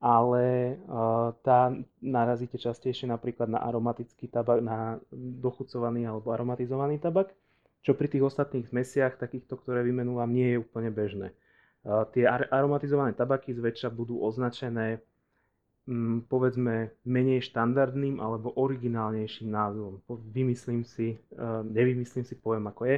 [0.00, 1.72] ale uh, tá
[2.04, 7.32] narazíte častejšie napríklad na aromatický tabak, na dochucovaný alebo aromatizovaný tabak,
[7.80, 11.32] čo pri tých ostatných zmesiach, takýchto, ktoré vymenúvam, nie je úplne bežné.
[11.86, 15.00] Uh, tie ar- aromatizované tabaky zväčša budú označené
[15.86, 20.02] Mm, povedzme menej štandardným alebo originálnejším názvom.
[20.34, 22.96] Vymyslím si, eh, nevymyslím si, poviem ako je,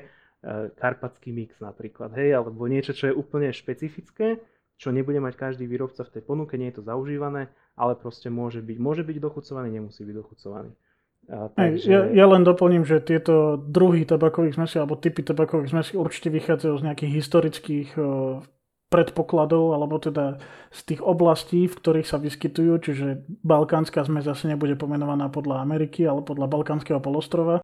[0.78, 4.38] karpatský mix napríklad, hej, alebo niečo, čo je úplne špecifické,
[4.78, 8.62] čo nebude mať každý výrobca v tej ponuke, nie je to zaužívané, ale proste môže
[8.62, 10.70] byť, môže byť dochucovaný, nemusí byť dochucovaný.
[11.28, 11.90] A, takže...
[11.90, 16.74] ja, ja len doplním, že tieto druhy tabakových zmesí alebo typy tabakových zmesí určite vychádzajú
[16.78, 18.06] z nejakých historických eh,
[18.88, 20.40] predpokladov, alebo teda
[20.72, 23.06] z tých oblastí, v ktorých sa vyskytujú, čiže
[23.44, 27.60] balkánska zmes zase nebude pomenovaná podľa Ameriky, ale podľa balkánskeho polostrova.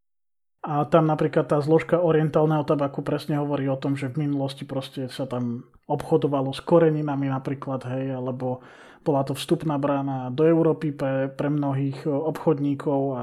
[0.64, 5.12] A tam napríklad tá zložka orientálneho tabaku presne hovorí o tom, že v minulosti proste
[5.12, 8.64] sa tam obchodovalo s koreninami napríklad, hej, alebo
[9.04, 13.22] bola to vstupná brána do Európy pre, pre mnohých obchodníkov a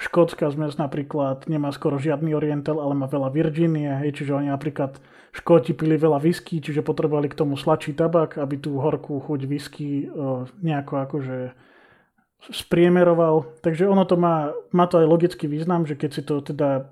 [0.00, 4.96] škótska zmes napríklad nemá skoro žiadny oriental, ale má veľa Virginie, hej, čiže oni napríklad
[5.28, 10.08] Škóti pili veľa whisky, čiže potrebovali k tomu sladší tabak, aby tú horkú chuť whisky
[10.64, 11.38] nejako akože
[12.46, 13.58] spriemeroval.
[13.60, 16.90] Takže ono to má, má to aj logický význam, že keď si to teda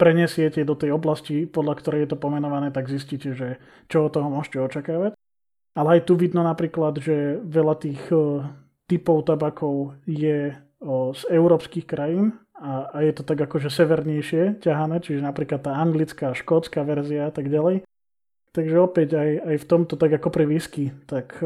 [0.00, 4.32] prenesiete do tej oblasti, podľa ktorej je to pomenované, tak zistíte, že čo od toho
[4.32, 5.12] môžete očakávať.
[5.76, 8.02] Ale aj tu vidno napríklad, že veľa tých
[8.90, 10.56] typov tabakov je
[10.88, 16.32] z európskych krajín a, a je to tak akože severnejšie ťahané, čiže napríklad tá anglická,
[16.32, 17.84] škótska verzia a tak ďalej.
[18.50, 21.38] Takže opäť aj, aj v tomto, tak ako pri whisky, tak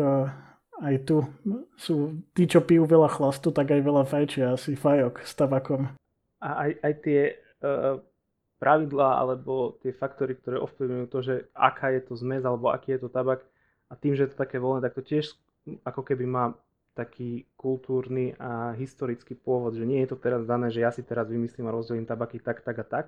[0.82, 1.22] aj tu
[1.78, 5.86] sú tí, čo pijú veľa chlastu, tak aj veľa fajčia asi fajok s tabakom.
[6.42, 7.20] A aj, aj tie
[7.62, 8.02] uh,
[8.58, 13.06] pravidlá alebo tie faktory, ktoré ovplyvňujú to, že aká je to zmes alebo aký je
[13.06, 13.44] to tabak
[13.90, 15.36] a tým, že je to také voľné, tak to tiež
[15.84, 16.56] ako keby má
[16.94, 21.26] taký kultúrny a historický pôvod, že nie je to teraz dané, že ja si teraz
[21.26, 23.06] vymyslím a rozdelím tabaky tak, tak a tak,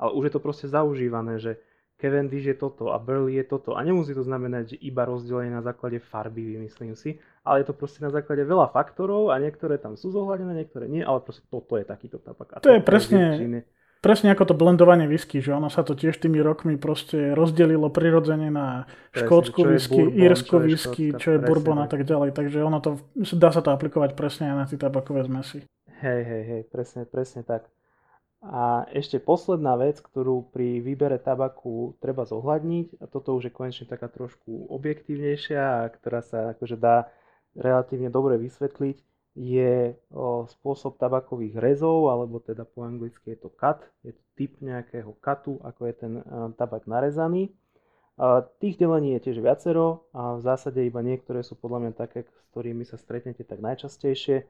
[0.00, 1.60] ale už je to proste zaužívané, že
[1.98, 3.74] Cavendish je toto a Burley je toto.
[3.74, 7.74] A nemusí to znamenať, že iba rozdelenie na základe farby, vymyslím si, ale je to
[7.74, 11.74] proste na základe veľa faktorov a niektoré tam sú zohľadené, niektoré nie, ale proste toto
[11.74, 12.54] je takýto tabak.
[12.54, 13.66] A to, to je presne, je
[13.98, 18.46] presne ako to blendovanie whisky, že ono sa to tiež tými rokmi proste rozdelilo prirodzene
[18.46, 22.30] na škótsku whisky, írsko whisky, čo je bourbon a tak ďalej.
[22.30, 23.02] Takže ono to,
[23.34, 25.66] dá sa to aplikovať presne aj na tie tabakové zmesy.
[25.98, 27.66] Hej, hej, hej, presne, presne tak.
[28.38, 33.86] A ešte posledná vec, ktorú pri výbere tabaku treba zohľadniť, a toto už je konečne
[33.90, 37.10] taká trošku objektívnejšia a ktorá sa akože dá
[37.58, 39.02] relatívne dobre vysvetliť,
[39.38, 44.58] je o, spôsob tabakových rezov, alebo teda po anglicky je to cut, je to typ
[44.58, 47.54] nejakého katu, ako je ten a, tabak narezaný.
[48.18, 52.26] A, tých delení je tiež viacero a v zásade iba niektoré sú podľa mňa také,
[52.26, 54.42] s ktorými sa stretnete tak najčastejšie.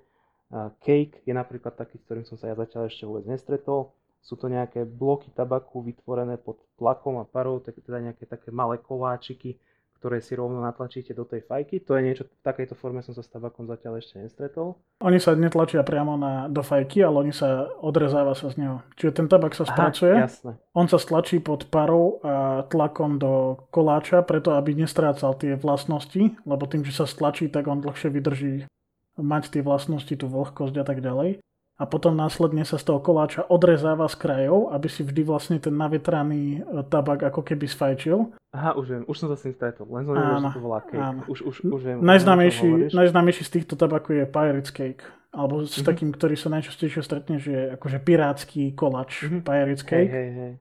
[0.80, 3.92] Cake je napríklad taký, s ktorým som sa ja zatiaľ ešte vôbec nestretol.
[4.24, 9.60] Sú to nejaké bloky tabaku vytvorené pod tlakom a parou, teda nejaké také malé koláčiky,
[9.98, 11.82] ktoré si rovno natlačíte do tej fajky.
[11.84, 14.78] To je niečo, v takejto forme som sa s tabakom zatiaľ ešte nestretol.
[15.02, 18.76] Oni sa netlačia priamo na, do fajky, ale oni sa odrezáva sa z neho.
[18.94, 24.22] Čiže ten tabak sa spracuje, Aha, on sa stlačí pod parou a tlakom do koláča,
[24.22, 28.70] preto aby nestrácal tie vlastnosti, lebo tým, že sa stlačí, tak on dlhšie vydrží
[29.18, 31.42] mať tie vlastnosti, tú vlhkosť a tak ďalej.
[31.78, 35.70] A potom následne sa z toho koláča odrezáva z krajov, aby si vždy vlastne ten
[35.78, 38.34] navetraný e, tabak ako keby sfajčil.
[38.50, 40.98] Aha, už viem, už som sa s tým stretol, len som že to volá cake.
[40.98, 41.22] Áno.
[41.30, 45.06] Už, už, už viem, najznámejší, najznámejší z týchto tabakov je Pirate's Cake.
[45.30, 45.86] Alebo s mm-hmm.
[45.86, 49.46] takým, ktorý sa najčastejšie stretne, že je akože pirátsky kolač, mm-hmm.
[49.46, 50.10] Pirate's Cake.
[50.10, 50.52] Hej, hej, hej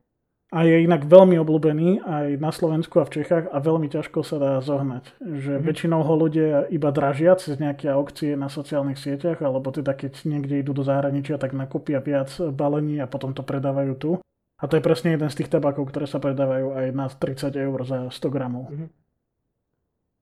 [0.48, 4.40] a je inak veľmi obľúbený aj na Slovensku a v Čechách a veľmi ťažko sa
[4.40, 5.20] dá zohnať.
[5.20, 5.64] Že mm.
[5.68, 10.64] väčšinou ho ľudia iba dražia cez nejaké aukcie na sociálnych sieťach, alebo teda keď niekde
[10.64, 14.12] idú do zahraničia, tak nakúpia viac balení a potom to predávajú tu.
[14.58, 17.80] A to je presne jeden z tých tabakov, ktoré sa predávajú aj na 30 eur
[17.84, 18.72] za 100 gramov.
[18.72, 18.88] Mm.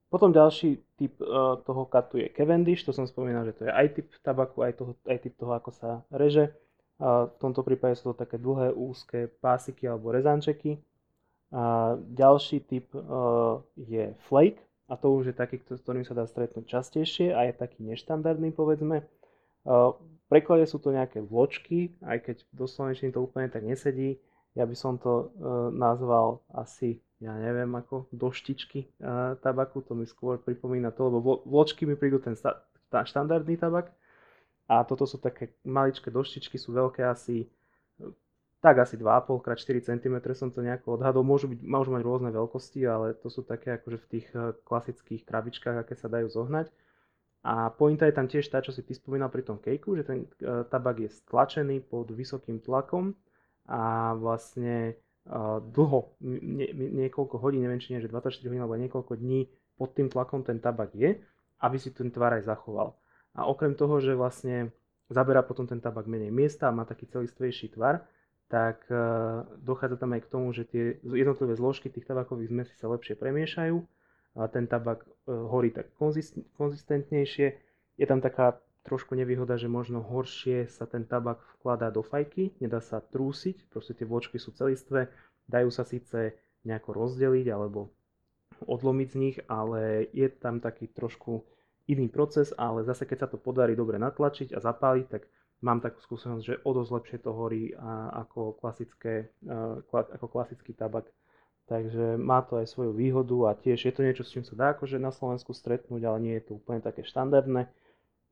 [0.10, 3.88] Potom ďalší typ uh, toho katu je Cavendish, to som spomínal, že to je aj
[3.94, 6.50] typ tabaku, aj, toho, aj typ toho, ako sa reže.
[6.96, 10.80] V tomto prípade sú to také dlhé, úzke pásiky alebo rezančeky.
[11.52, 14.60] A ďalší typ uh, je flake,
[14.92, 18.52] a to už je taký, s ktorým sa dá stretnúť častejšie a je taký neštandardný,
[18.52, 19.08] povedzme.
[19.64, 24.20] Uh, v preklade sú to nejaké vločky, aj keď do slovenčiny to úplne tak nesedí.
[24.56, 28.92] Ja by som to uh, nazval asi, ja neviem ako, doštičky
[29.40, 32.36] tabaku, to mi skôr pripomína to, lebo vločky mi prídu ten
[32.92, 33.96] štandardný tabak,
[34.66, 37.46] a toto sú také maličké doštičky, sú veľké asi
[38.66, 41.22] tak asi 2,5 x 4 cm som to nejako odhadol.
[41.22, 45.22] Môžu, byť, môžu mať rôzne veľkosti, ale to sú také akože v tých eh, klasických
[45.22, 46.74] krabičkách, aké sa dajú zohnať.
[47.46, 50.26] A pointa je tam tiež tá, čo si ty spomínal pri tom kejku, že ten
[50.42, 53.14] uh, tabak je stlačený pod vysokým tlakom
[53.70, 54.98] a vlastne
[55.30, 59.46] uh, dlho, nie, niekoľko hodín, neviem či nie, že 24 hodín alebo niekoľko dní
[59.78, 61.22] pod tým tlakom ten tabak je,
[61.62, 62.98] aby si ten tvar aj zachoval.
[63.36, 64.72] A okrem toho, že vlastne
[65.12, 68.08] zaberá potom ten tabak menej miesta a má taký celistvejší tvar,
[68.48, 68.96] tak e,
[69.62, 73.78] dochádza tam aj k tomu, že tie jednotlivé zložky tých tabakových zmesí sa lepšie premiešajú
[74.38, 75.92] a ten tabak e, horí tak
[76.58, 77.48] konzistentnejšie.
[77.96, 82.80] Je tam taká trošku nevýhoda, že možno horšie sa ten tabak vkladá do fajky, nedá
[82.80, 85.10] sa trúsiť, proste tie vločky sú celistvé,
[85.50, 87.90] dajú sa síce nejako rozdeliť alebo
[88.62, 91.42] odlomiť z nich, ale je tam taký trošku
[91.86, 95.30] iný proces, ale zase keď sa to podarí dobre natlačiť a zapáliť, tak
[95.62, 97.74] mám takú skúsenosť, že o dosť lepšie to horí
[98.14, 99.30] ako, klasické,
[99.90, 101.10] ako klasický tabak.
[101.66, 104.66] Takže má to aj svoju výhodu a tiež je to niečo, s čím sa dá
[104.78, 107.66] akože na Slovensku stretnúť, ale nie je to úplne také štandardné.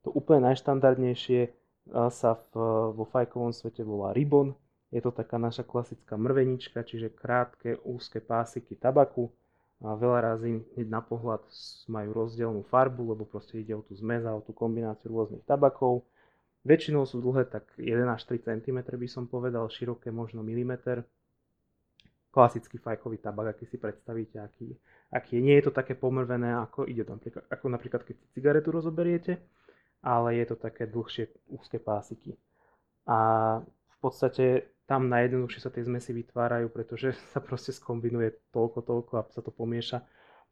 [0.06, 1.50] To úplne najštandardnejšie
[1.90, 2.46] sa v,
[2.94, 4.54] vo fajkovom svete volá Ribbon.
[4.94, 9.34] Je to taká naša klasická mrvenička, čiže krátke, úzke pásiky tabaku.
[9.82, 11.42] A veľa razy hneď na pohľad
[11.90, 16.06] majú rozdielnú farbu, lebo proste ide o tú zmez a o tú kombináciu rôznych tabakov.
[16.64, 21.04] Väčšinou sú dlhé tak 1 až 3 cm by som povedal, široké možno milimeter.
[22.32, 24.72] Klasický fajkový tabak, aký si predstavíte, aký,
[25.12, 25.42] aký je.
[25.44, 29.38] Nie je to také pomrvené, ako, ide napríklad, ako napríklad keď si cigaretu rozoberiete,
[30.02, 32.34] ale je to také dlhšie úzke pásiky.
[33.06, 33.18] A
[33.62, 39.22] v podstate tam najjednoduchšie sa tie zmesy vytvárajú, pretože sa proste skombinuje toľko, toľko a
[39.32, 40.04] sa to pomieša.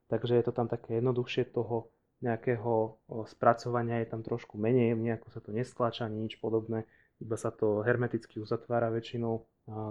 [0.09, 1.89] Takže je to tam také jednoduchšie toho
[2.23, 6.87] nejakého spracovania je tam trošku menej, nejako sa to nestlača, nič podobné,
[7.19, 9.43] iba sa to hermeticky uzatvára väčšinou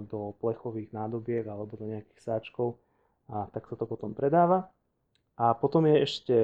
[0.07, 2.79] do plechových nádobiek alebo do nejakých sáčkov
[3.27, 4.71] a tak sa to potom predáva.
[5.35, 6.37] A potom je ešte,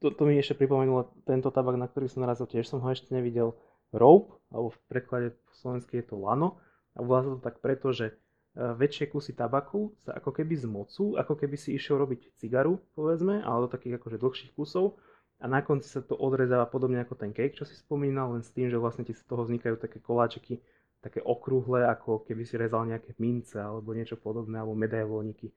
[0.00, 3.12] to, to mi ešte pripomenulo tento tabak, na ktorý som narazil, tiež som ho ešte
[3.12, 3.56] nevidel,
[3.94, 6.60] rope, alebo v preklade po slovensky je to lano.
[6.92, 8.16] A volá sa to tak preto, že
[8.52, 13.40] E, väčšie kusy tabaku sa ako keby zmocú, ako keby si išiel robiť cigaru, povedzme,
[13.40, 15.00] ale do takých akože dlhších kusov
[15.40, 18.52] a na konci sa to odrezáva podobne ako ten cake, čo si spomínal, len s
[18.52, 20.60] tým, že vlastne ti z toho vznikajú také koláčiky,
[21.00, 25.48] také okrúhle, ako keby si rezal nejaké mince alebo niečo podobné, alebo medailóniky.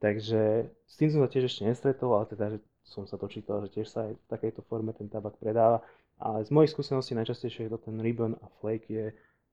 [0.00, 2.58] Takže s tým som sa tiež ešte nestretol, ale teda, že
[2.88, 5.84] som sa to čítal, že tiež sa aj v takejto forme ten tabak predáva.
[6.20, 9.06] Ale z mojich skúseností najčastejšie je to ten ribbon a flake je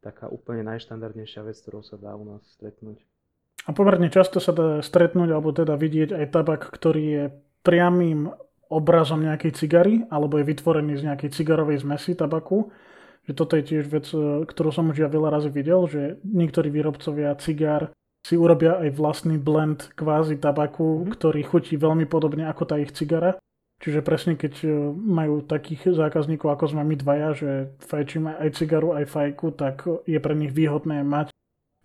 [0.04, 3.00] taká úplne najštandardnejšia vec, ktorou sa dá u nás stretnúť.
[3.68, 7.24] A pomerne často sa dá stretnúť, alebo teda vidieť aj tabak, ktorý je
[7.68, 8.32] priamým
[8.68, 12.72] obrazom nejakej cigary, alebo je vytvorený z nejakej cigarovej zmesi tabaku.
[13.28, 16.72] Že toto je tiež vec, e, ktorú som už ja veľa razy videl, že niektorí
[16.72, 17.92] výrobcovia cigár
[18.24, 21.16] si urobia aj vlastný blend kvázi tabaku, mm.
[21.16, 23.40] ktorý chutí veľmi podobne ako tá ich cigara.
[23.78, 27.50] Čiže presne keď e, majú takých zákazníkov, ako sme my dvaja, že
[27.86, 31.30] fajčíme aj cigaru, aj fajku, tak je pre nich výhodné mať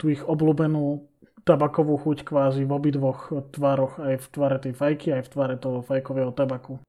[0.01, 1.05] tú ich obľúbenú
[1.45, 5.85] tabakovú chuť kvázi v obidvoch tvároch, aj v tvare tej fajky, aj v tvare toho
[5.85, 6.81] fajkového tabaku.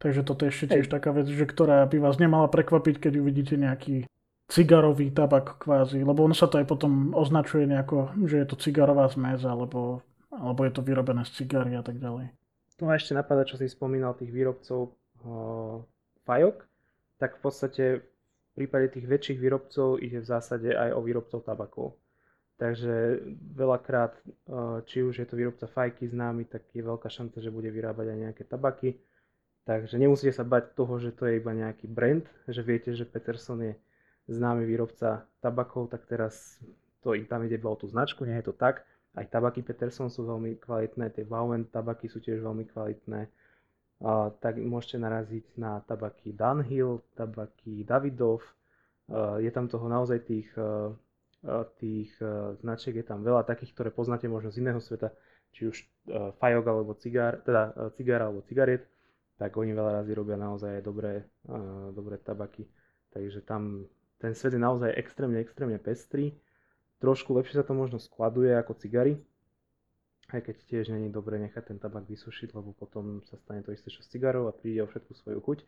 [0.00, 0.94] Takže toto je ešte tiež Hej.
[0.96, 4.08] taká vec, že ktorá by vás nemala prekvapiť, keď uvidíte nejaký
[4.48, 9.04] cigarový tabak kvázi, lebo on sa to aj potom označuje nejako, že je to cigarová
[9.12, 10.00] zmes, alebo,
[10.32, 12.39] alebo je to vyrobené z cigary a tak ďalej
[12.80, 14.96] tu ma ešte napadá, čo si spomínal tých výrobcov
[16.24, 16.64] fajok,
[17.20, 22.00] tak v podstate v prípade tých väčších výrobcov ide v zásade aj o výrobcov tabakov.
[22.56, 23.24] Takže
[23.56, 24.16] veľakrát,
[24.88, 28.18] či už je to výrobca fajky známy, tak je veľká šanca, že bude vyrábať aj
[28.24, 28.96] nejaké tabaky.
[29.68, 33.60] Takže nemusíte sa bať toho, že to je iba nejaký brand, že viete, že Peterson
[33.60, 33.76] je
[34.28, 36.56] známy výrobca tabakov, tak teraz
[37.00, 38.84] to tam ide iba o tú značku, nie je to tak.
[39.18, 43.26] Aj tabaky Peterson sú veľmi kvalitné, tie Wowen tabaky sú tiež veľmi kvalitné.
[44.00, 48.40] Uh, tak môžete naraziť na tabaky Dunhill, tabaky Davidov.
[49.10, 50.94] Uh, je tam toho naozaj tých, uh,
[51.80, 52.12] tých
[52.60, 55.08] značiek, je tam veľa takých, ktoré poznáte možno z iného sveta,
[55.56, 55.76] či už
[56.36, 58.84] fajok alebo cigár, teda cigár alebo cigariet,
[59.40, 61.24] tak oni veľa razy robia naozaj dobré,
[61.96, 62.68] dobré tabaky.
[63.08, 63.88] Takže tam
[64.20, 66.36] ten svet je naozaj extrémne, extrémne pestrý.
[67.00, 69.16] Trošku lepšie sa to možno skladuje ako cigary,
[70.30, 73.90] aj keď tiež není dobre nechať ten tabak vysušiť, lebo potom sa stane to isté
[73.90, 75.58] čo s cigarou a príde o všetku svoju chuť.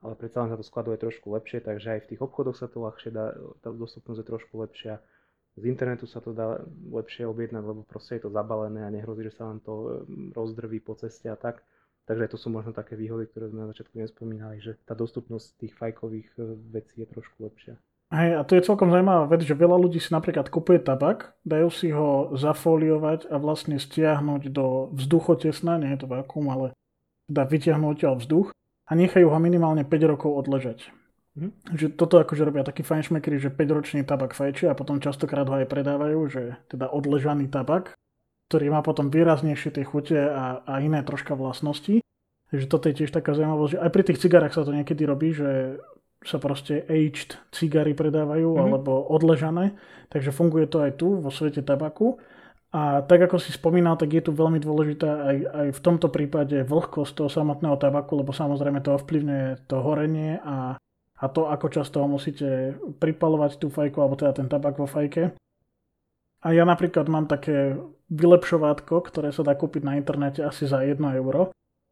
[0.00, 2.80] Ale predsa len sa to skladuje trošku lepšie, takže aj v tých obchodoch sa to
[2.80, 4.96] ľahšie dá, tá dostupnosť je trošku lepšia.
[5.60, 6.56] Z internetu sa to dá
[6.88, 10.80] lepšie objednať, lebo proste je to zabalené a nehrozí, že sa vám to mm, rozdrví
[10.80, 11.60] po ceste a tak.
[12.08, 15.76] Takže to sú možno také výhody, ktoré sme na začiatku nespomínali, že tá dostupnosť tých
[15.76, 17.76] fajkových e, vecí je trošku lepšia.
[18.10, 21.70] Hej, a to je celkom zaujímavá vec, že veľa ľudí si napríklad kupuje tabak, dajú
[21.70, 26.66] si ho zafoliovať a vlastne stiahnuť do vzduchotesna, nie je to vakuum, ale
[27.30, 28.50] dá vyťahnuť odtiaľ vzduch
[28.90, 30.90] a nechajú ho minimálne 5 rokov odležať.
[31.38, 31.78] Mhm.
[31.78, 35.70] Že toto akože robia takí fajnšmekry, že 5-ročný tabak fajčia a potom častokrát ho aj
[35.70, 37.94] predávajú, že teda odležaný tabak,
[38.50, 42.02] ktorý má potom výraznejšie tie chute a, a iné troška vlastnosti.
[42.50, 45.30] Takže toto je tiež taká zaujímavosť, že aj pri tých cigarách sa to niekedy robí,
[45.30, 45.78] že
[46.20, 48.64] sa proste aged cigary predávajú mm-hmm.
[48.64, 49.72] alebo odležané,
[50.12, 52.20] takže funguje to aj tu vo svete tabaku.
[52.70, 56.62] A tak ako si spomínal, tak je tu veľmi dôležitá aj, aj v tomto prípade
[56.62, 60.78] vlhkosť toho samotného tabaku, lebo samozrejme to ovplyvňuje to horenie a,
[61.18, 65.34] a to, ako často ho musíte pripalovať tú fajku, alebo teda ten tabak vo fajke.
[66.40, 67.74] A ja napríklad mám také
[68.06, 71.50] vylepšovátko, ktoré sa dá kúpiť na internete asi za 1 euro.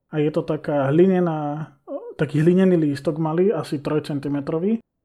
[0.08, 1.74] A je to taká hlinená
[2.18, 4.36] taký hlinený lístok malý, asi 3 cm,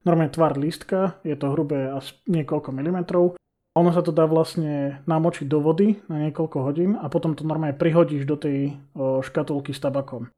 [0.04, 3.38] normálne tvar lístka, je to hrubé asi niekoľko milimetrov.
[3.74, 7.74] Ono sa to dá vlastne namočiť do vody na niekoľko hodín a potom to normálne
[7.74, 10.30] prihodíš do tej o, škatulky s tabakom.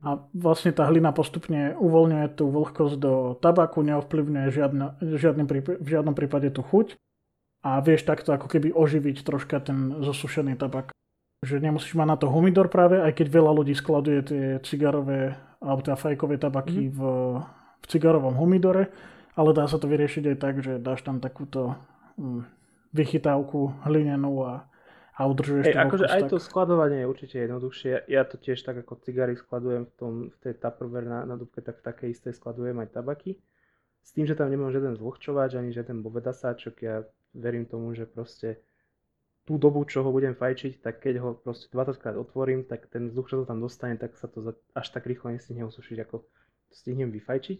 [0.00, 6.16] A vlastne tá hlina postupne uvoľňuje tú vlhkosť do tabaku, neovplyvňuje žiadna, žiadnym, v žiadnom
[6.18, 6.98] prípade tú chuť
[7.62, 10.90] a vieš takto ako keby oživiť troška ten zosušený tabak.
[11.44, 15.80] Že nemusíš mať na to humidor práve, aj keď veľa ľudí skladuje tie cigarové alebo
[15.84, 16.92] teda fajkové tabaky mm.
[16.96, 17.00] v,
[17.80, 18.88] v cigarovom humidore,
[19.36, 21.76] ale dá sa to vyriešiť aj tak, že dáš tam takúto
[22.16, 22.48] hm,
[22.96, 24.70] vychytávku hlinenú a
[25.20, 26.30] a udržuješ hey, akože aj tak.
[26.32, 28.08] to skladovanie je určite jednoduchšie.
[28.08, 31.60] Ja to tiež tak ako cigary skladujem v, tom, v tej Tupperware na, na dubke,
[31.60, 33.36] tak v takej istej skladujem aj tabaky.
[34.00, 37.04] S tým, že tam nemám žiaden zvlhčovač ani žiaden bovedasáčok, ja
[37.36, 38.64] verím tomu, že proste
[39.50, 43.10] tú dobu, čo ho budem fajčiť, tak keď ho proste 20 krát otvorím, tak ten
[43.10, 46.22] vzduch, čo to tam dostane, tak sa to až tak rýchlo nestihne usušiť, ako
[46.70, 47.58] stihnem vyfajčiť.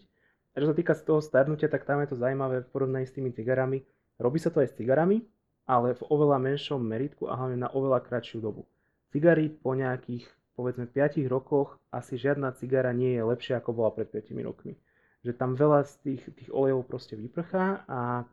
[0.55, 3.11] A čo sa týka z toho starnutia, tak tam je to zaujímavé v porovnaní s
[3.11, 3.83] tými cigarami.
[4.23, 5.19] Robí sa to aj s cigarami,
[5.67, 8.63] ale v oveľa menšom meritku a hlavne na oveľa kratšiu dobu.
[9.11, 10.23] Cigary po nejakých,
[10.55, 14.79] povedzme, 5 rokoch asi žiadna cigara nie je lepšia ako bola pred 5 rokmi.
[15.27, 18.23] Že tam veľa z tých, tých olejov proste vyprchá a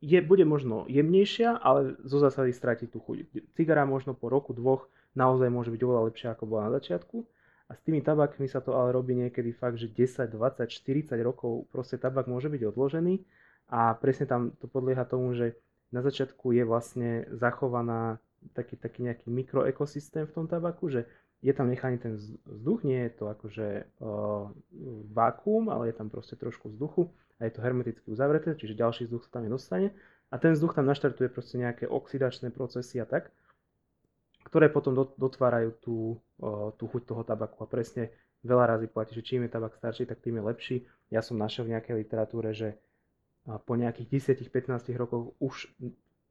[0.00, 3.48] je, bude možno jemnejšia, ale zo zásady stratí tú chuť.
[3.56, 7.24] Cigara možno po roku, dvoch naozaj môže byť oveľa lepšia ako bola na začiatku.
[7.68, 11.68] A s tými tabakmi sa to ale robí niekedy fakt, že 10, 20, 40 rokov
[11.68, 13.20] proste tabak môže byť odložený
[13.68, 15.52] a presne tam to podlieha tomu, že
[15.92, 18.20] na začiatku je vlastne zachovaná
[18.56, 21.04] taký, taký nejaký mikroekosystém v tom tabaku, že
[21.44, 23.68] je tam nechaný ten vzduch, nie je to akože
[24.00, 24.48] uh,
[25.12, 29.26] vákuum, ale je tam proste trošku vzduchu a je to hermeticky uzavreté, čiže ďalší vzduch
[29.26, 29.94] sa tam nedostane
[30.28, 33.30] a ten vzduch tam naštartuje proste nejaké oxidačné procesy a tak,
[34.50, 35.96] ktoré potom dotvárajú tú,
[36.76, 38.10] tú chuť toho tabaku a presne
[38.46, 40.76] veľa razy platí, že čím je tabak starší, tak tým je lepší.
[41.10, 42.78] Ja som našiel v nejakej literatúre, že
[43.44, 45.72] po nejakých 10-15 rokoch už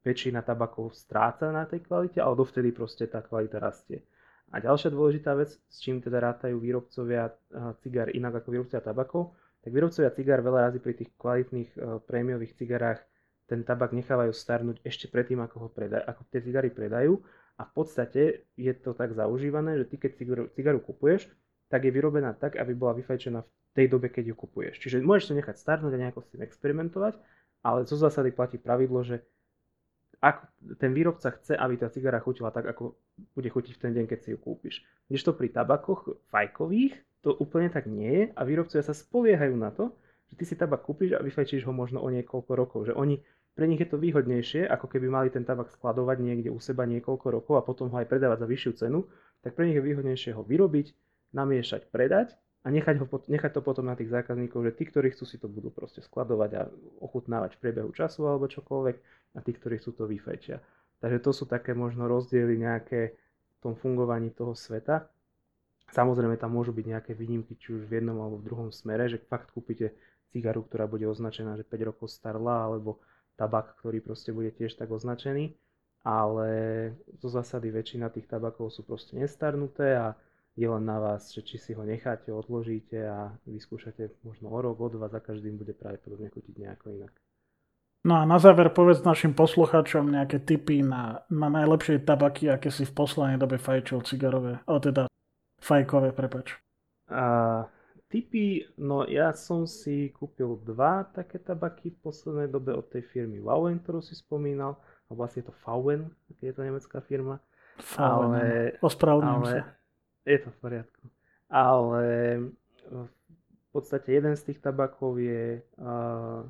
[0.05, 4.05] väčšina tabakov stráca na tej kvalite, ale dovtedy proste tá kvalita rastie.
[4.53, 7.35] A ďalšia dôležitá vec, s čím teda rátajú výrobcovia
[7.83, 9.35] cigár inak ako výrobcovia tabakov,
[9.67, 11.75] tak výrobcovia cigár veľa razy pri tých kvalitných
[12.07, 13.03] prémiových cigarách
[13.51, 17.19] ten tabak nechávajú starnúť ešte predtým, ako, ho predaj, ako tie cigary predajú
[17.59, 21.27] a v podstate je to tak zaužívané, že ty keď cigaru, cigaru kupuješ,
[21.67, 24.79] tak je vyrobená tak, aby bola vyfajčená v tej dobe, keď ju kupuješ.
[24.79, 27.19] Čiže môžeš to nechať starnúť a nejako s tým experimentovať,
[27.67, 29.19] ale zo zásady platí pravidlo, že
[30.23, 30.47] ak
[30.79, 32.95] ten výrobca chce, aby tá cigara chutila tak, ako
[33.35, 34.79] bude chutiť v ten deň, keď si ju kúpiš.
[35.11, 39.93] to pri tabakoch fajkových to úplne tak nie je a výrobcovia sa spoliehajú na to,
[40.29, 42.79] že ty si tabak kúpiš a vyfajčíš ho možno o niekoľko rokov.
[42.91, 43.15] Že oni,
[43.55, 47.27] pre nich je to výhodnejšie, ako keby mali ten tabak skladovať niekde u seba niekoľko
[47.31, 48.99] rokov a potom ho aj predávať za vyššiu cenu,
[49.41, 50.93] tak pre nich je výhodnejšie ho vyrobiť,
[51.33, 55.23] namiešať, predať a nechať, ho, nechať to potom na tých zákazníkov, že tí, ktorí chcú
[55.23, 56.61] si to budú proste skladovať a
[56.99, 58.95] ochutnávať v priebehu času alebo čokoľvek
[59.35, 60.59] a tí, ktorí chcú to vyfajčia.
[60.97, 65.07] Takže to sú také možno rozdiely nejaké v tom fungovaní toho sveta.
[65.87, 69.23] Samozrejme tam môžu byť nejaké výnimky, či už v jednom alebo v druhom smere, že
[69.23, 69.95] fakt kúpite
[70.35, 72.99] cigaru, ktorá bude označená, že 5 rokov starla, alebo
[73.39, 75.55] tabak, ktorý proste bude tiež tak označený.
[76.03, 76.47] Ale
[77.19, 80.15] zo zásady väčšina tých tabakov sú proste nestarnuté a
[80.57, 84.79] je len na vás, že či si ho necháte, odložíte a vyskúšate možno o rok,
[84.81, 87.13] o dva, za každým bude pravdepodobne chutiť nejako inak.
[88.07, 92.87] No a na záver povedz našim posluchačom nejaké tipy na, na najlepšie tabaky, aké si
[92.87, 95.11] v poslednej dobe fajčil cigarové, o teda
[95.61, 96.57] fajkové, prepač.
[97.07, 97.65] A,
[98.11, 103.43] tipy, no ja som si kúpil dva také tabaky v poslednej dobe od tej firmy
[103.43, 106.11] Wauen, ktorú si spomínal, alebo asi je to Fauen,
[106.43, 107.39] je to nemecká firma.
[107.77, 108.43] Fauen, ale,
[108.81, 109.77] ospravedlňujem ale, sa
[110.27, 111.03] je to v poriadku.
[111.47, 112.05] Ale
[112.91, 116.43] v podstate jeden z tých tabakov je, uh,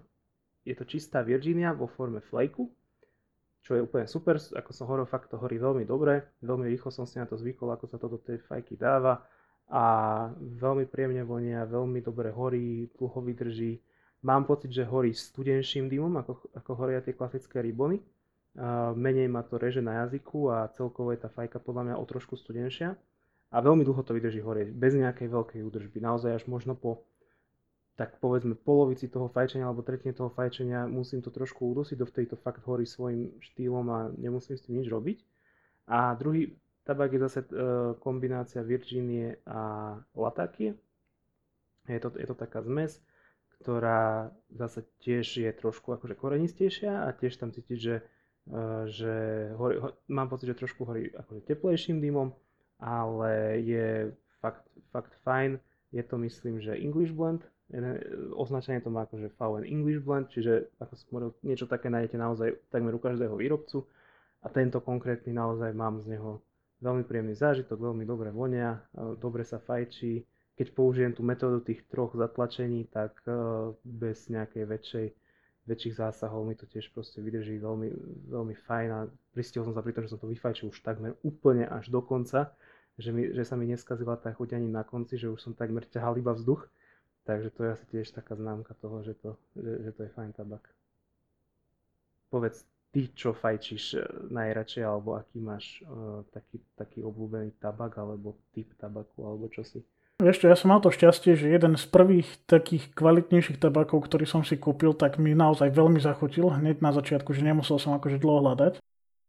[0.65, 2.65] je to čistá Virginia vo forme flakeu,
[3.67, 7.03] čo je úplne super, ako som hovoril, fakt to horí veľmi dobre, veľmi rýchlo som
[7.03, 9.27] si na to zvykol, ako sa to do tej fajky dáva
[9.67, 9.83] a
[10.39, 13.83] veľmi príjemne vonia, veľmi dobre horí, dlho vydrží.
[14.23, 17.99] Mám pocit, že horí studenším dymom, ako, ako horia tie klasické ribony.
[18.57, 22.03] Uh, menej ma to reže na jazyku a celkovo je tá fajka podľa mňa o
[22.07, 22.95] trošku studenšia
[23.51, 25.99] a veľmi dlho to vydrží horieť, bez nejakej veľkej údržby.
[25.99, 27.03] Naozaj až možno po
[27.97, 32.37] tak povedzme polovici toho fajčenia alebo tretine toho fajčenia musím to trošku udusiť, dovtedy to
[32.37, 35.17] fakt horí svojim štýlom a nemusím s tým nič robiť.
[35.89, 36.53] A druhý
[36.85, 37.47] tabak je zase e,
[37.97, 40.77] kombinácia Virginie a Latakie.
[41.89, 43.01] Je to, je to taká zmes,
[43.59, 48.61] ktorá zase tiež je trošku akože korenistejšia a tiež tam cítiť, že, e,
[48.93, 49.13] že
[49.57, 52.29] horí, ho, mám pocit, že trošku horí akože teplejším dymom
[52.79, 55.59] ale je fakt, fakt fajn.
[55.91, 57.41] Je to myslím, že English Blend
[58.35, 62.47] označenie to má akože VN English Blend, čiže ako som hovoril, niečo také nájdete naozaj
[62.71, 63.83] takmer u každého výrobcu
[64.39, 66.39] a tento konkrétny naozaj mám z neho
[66.79, 68.79] veľmi príjemný zážitok, veľmi dobre vonia,
[69.19, 70.23] dobre sa fajčí.
[70.57, 73.19] Keď použijem tú metódu tých troch zatlačení, tak
[73.83, 75.07] bez nejakej väčšej,
[75.67, 77.89] väčších zásahov mi to tiež proste vydrží veľmi,
[78.31, 78.99] veľmi fajn a
[79.35, 82.55] pristihol som sa pri tom, že som to vyfajčil už takmer úplne až do konca,
[82.97, 85.85] že, mi, že sa mi neskazila tá chuť ani na konci, že už som takmer
[85.85, 86.65] ťahal iba vzduch
[87.27, 90.31] Takže to je asi tiež taká známka toho, že to, že, že to je fajn
[90.31, 90.63] tabak.
[92.31, 92.63] Povedz,
[92.95, 94.01] ty čo fajčíš eh,
[94.31, 99.83] najradšej, alebo aký máš uh, taký, taký obľúbený tabak, alebo typ tabaku, alebo čo si?
[100.17, 104.25] Vieš čo, ja som mal to šťastie, že jeden z prvých takých kvalitnejších tabakov, ktorý
[104.25, 108.17] som si kúpil, tak mi naozaj veľmi zachutil hneď na začiatku, že nemusel som akože
[108.17, 108.81] dlho hľadať.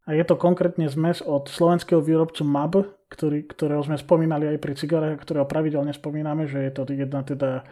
[0.09, 4.73] A je to konkrétne zmes od slovenského výrobcu MAB, ktorý, ktorého sme spomínali aj pri
[4.73, 7.69] cigarách, ktorého pravidelne spomíname, že je to jedna teda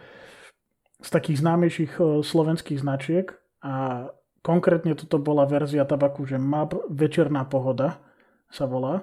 [1.01, 3.33] z takých známejších e, slovenských značiek
[3.65, 4.05] a
[4.45, 7.97] konkrétne toto bola verzia tabaku, že MAB Večerná pohoda
[8.53, 9.01] sa volá.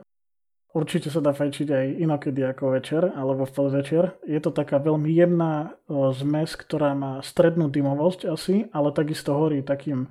[0.75, 4.05] Určite sa dá fajčiť aj inokedy ako večer alebo v podvečer.
[4.27, 5.69] Je to taká veľmi jemná e,
[6.15, 10.07] zmes, ktorá má strednú dymovosť asi, ale takisto horí takým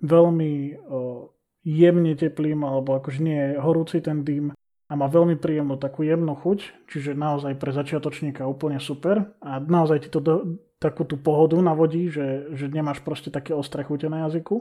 [0.00, 0.52] veľmi
[0.88, 1.32] o,
[1.62, 4.50] jemne teplým, alebo akože nie je horúci ten dým
[4.90, 10.04] a má veľmi príjemnú takú jemnú chuť, čiže naozaj pre začiatočníka úplne super a naozaj
[10.04, 10.34] ti to do,
[10.76, 14.60] takú tú pohodu navodí, že, že nemáš proste také ostré chute na jazyku.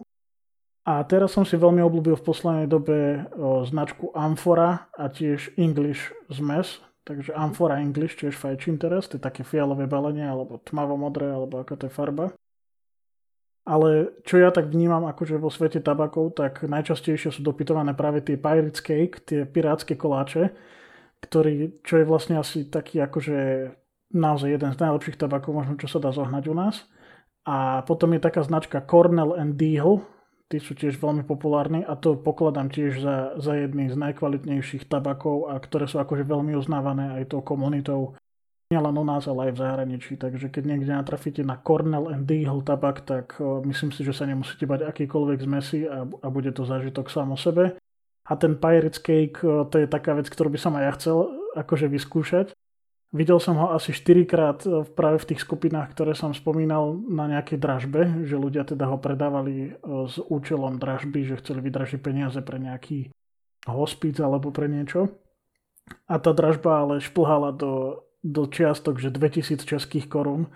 [0.87, 6.15] A teraz som si veľmi obľúbil v poslednej dobe o, značku Amphora a tiež English
[6.31, 11.27] zmes, takže Amphora English tiež fajčím teraz, to je také fialové balenie alebo tmavo modré
[11.27, 12.25] alebo ako to je farba.
[13.61, 18.33] Ale čo ja tak vnímam akože vo svete tabakov, tak najčastejšie sú dopytované práve tie
[18.33, 20.49] Pirates Cake, tie pirátske koláče,
[21.21, 23.69] ktorý, čo je vlastne asi taký akože
[24.17, 26.75] naozaj jeden z najlepších tabakov, možno čo sa dá zohnať u nás.
[27.45, 30.01] A potom je taká značka Cornell and Deal,
[30.51, 35.47] tí sú tiež veľmi populárni a to pokladám tiež za, za jedný z najkvalitnejších tabakov
[35.47, 38.19] a ktoré sú akože veľmi uznávané aj tou komunitou
[38.71, 40.13] nielen u nás, ale aj v zahraničí.
[40.15, 43.35] Takže keď niekde natrafíte na Cornell and Deagle tabak, tak
[43.67, 47.37] myslím si, že sa nemusíte bať akýkoľvek zmesi a, a bude to zážitok sám o
[47.37, 47.75] sebe.
[48.25, 51.17] A ten Pirates Cake, to je taká vec, ktorú by som aj ja chcel
[51.59, 52.55] akože vyskúšať.
[53.11, 54.63] Videl som ho asi 4 krát
[54.95, 59.75] práve v tých skupinách, ktoré som spomínal na nejakej dražbe, že ľudia teda ho predávali
[60.07, 63.11] s účelom dražby, že chceli vydražiť peniaze pre nejaký
[63.67, 65.11] hospic alebo pre niečo.
[66.07, 70.49] A tá dražba ale šplhala do do čiastok, že 2000 českých korún,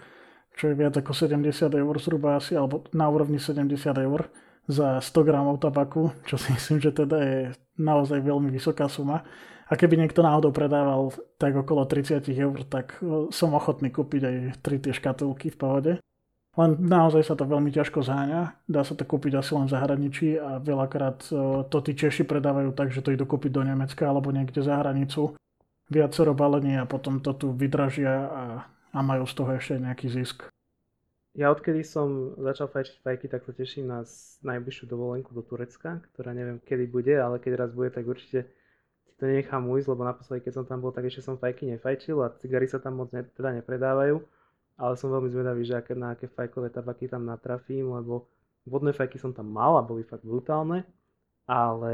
[0.56, 4.32] čo je viac ako 70 eur zhruba asi, alebo na úrovni 70 eur
[4.66, 7.40] za 100 gramov tabaku, čo si myslím, že teda je
[7.78, 9.26] naozaj veľmi vysoká suma.
[9.66, 11.10] A keby niekto náhodou predával
[11.42, 15.94] tak okolo 30 eur, tak e, som ochotný kúpiť aj 3 tie škatulky v pohode.
[16.56, 18.62] Len naozaj sa to veľmi ťažko zháňa.
[18.70, 22.78] Dá sa to kúpiť asi len v zahraničí a veľakrát e, to tí Češi predávajú
[22.78, 25.34] tak, že to idú kúpiť do Nemecka alebo niekde za hranicu
[25.90, 28.46] viacero balení a potom to tu vydražia a,
[28.94, 30.50] a majú z toho ešte nejaký zisk.
[31.36, 34.08] Ja odkedy som začal fajčiť fajky, tak sa teším na
[34.48, 38.48] najbližšiu dovolenku do Turecka, ktorá neviem kedy bude, ale keď raz bude, tak určite
[39.04, 42.24] si to nenechám ujsť, lebo naposledy, keď som tam bol, tak ešte som fajky nefajčil
[42.24, 44.24] a cigary sa tam moc ne, teda nepredávajú.
[44.76, 48.32] Ale som veľmi zvedavý, že aké, na aké fajkové tabaky tam natrafím, lebo
[48.64, 50.88] vodné fajky som tam mal a boli fakt brutálne,
[51.48, 51.92] ale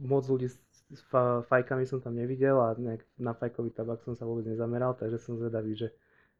[0.00, 0.48] moc ľudí
[0.92, 1.00] s
[1.48, 2.76] fajkami som tam nevidel a
[3.18, 5.88] na fajkový tabak som sa vôbec nezameral, takže som zvedavý, že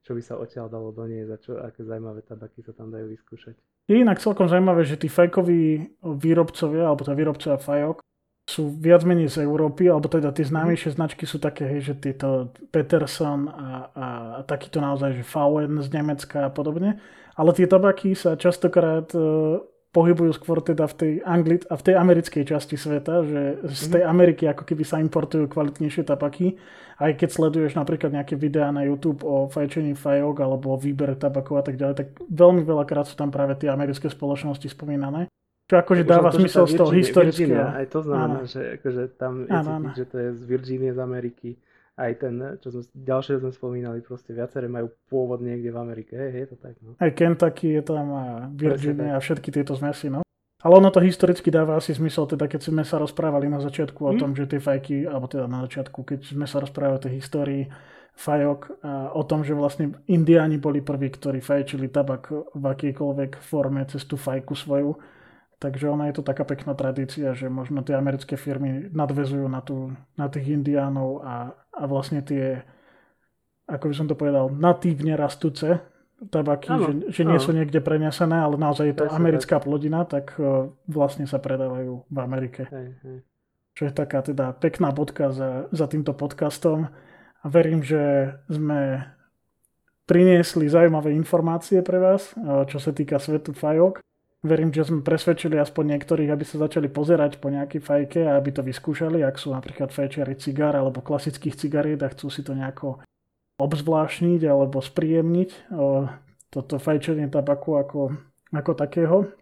[0.05, 3.57] čo by sa odtiaľ dalo doniesť a čo, aké zaujímavé tabaky sa tam dajú vyskúšať.
[3.89, 8.05] Je inak celkom zaujímavé, že tí fajkoví výrobcovia, alebo tá výrobcovia fajok,
[8.45, 12.53] sú viac menej z Európy, alebo teda tie známejšie značky sú také, hej, že títo
[12.69, 14.07] Peterson a, a,
[14.37, 17.01] a takýto naozaj, že VN z Nemecka a podobne.
[17.41, 19.09] Ale tie tabaky sa častokrát
[19.95, 24.03] pohybujú skôr teda v tej, Angli- a v tej americkej časti sveta, že z tej
[24.03, 24.11] mhm.
[24.11, 26.59] Ameriky ako keby sa importujú kvalitnejšie tabaky.
[26.95, 31.59] Aj keď sleduješ napríklad nejaké videá na YouTube o fajčení fajok alebo o výbere tabakov
[31.59, 35.27] a tak ďalej, tak veľmi veľakrát sú tam práve tie americké spoločnosti spomínané.
[35.67, 37.67] Čo akože dáva to, zmysel z toho historického.
[37.67, 38.47] Aj to znamená, áno.
[38.47, 39.97] že akože tam je áno, cítiť, áno.
[39.97, 41.51] že to je z Virginie z Ameriky
[41.95, 46.47] aj ten, čo sme, ďalšie sme spomínali, proste viaceré majú pôvod niekde v Amerike, hej,
[46.47, 46.99] je to tak, no.
[46.99, 50.27] Aj Kentucky je tam a Virginia a všetky tieto zmesy, no.
[50.65, 54.13] Ale ono to historicky dáva asi zmysel, teda keď sme sa rozprávali na začiatku o
[54.17, 54.19] hm?
[54.19, 57.63] tom, že tie fajky, alebo teda na začiatku, keď sme sa rozprávali o tej histórii
[58.15, 63.83] fajok a o tom, že vlastne indiáni boli prví, ktorí fajčili tabak v akejkoľvek forme
[63.91, 64.95] cez tú fajku svoju.
[65.65, 69.97] Takže ona je to taká pekná tradícia, že možno tie americké firmy nadvezujú na, tú,
[70.13, 72.63] na tých indiánov a a vlastne tie,
[73.67, 75.83] ako by som to povedal, natívne rastúce
[76.31, 80.07] tabaky, Áno, že, že nie sú niekde prenesené, ale naozaj je to Presne americká plodina,
[80.07, 82.71] tak eh, vlastne sa predávajú v Amerike.
[82.71, 83.19] Hej, hej.
[83.75, 86.87] Čo je taká teda pekná bodka za, za týmto podcastom.
[87.43, 89.05] A verím, že sme
[90.07, 94.01] priniesli zaujímavé informácie pre vás, eh, čo sa týka svetu fajok.
[94.45, 98.53] Verím, že sme presvedčili aspoň niektorých, aby sa začali pozerať po nejakej fajke a aby
[98.53, 103.01] to vyskúšali, ak sú napríklad fajčiari cigár alebo klasických cigariet a chcú si to nejako
[103.57, 105.73] obzvlášniť alebo spríjemniť
[106.53, 108.01] toto fajčenie tabaku ako,
[108.53, 109.33] ako takého.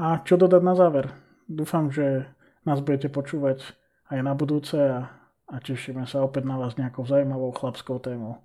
[0.00, 1.12] A čo dodať na záver?
[1.44, 2.24] Dúfam, že
[2.64, 3.60] nás budete počúvať
[4.08, 5.12] aj na budúce a,
[5.52, 8.40] a tešíme sa opäť na vás nejakou zaujímavou chlapskou témou.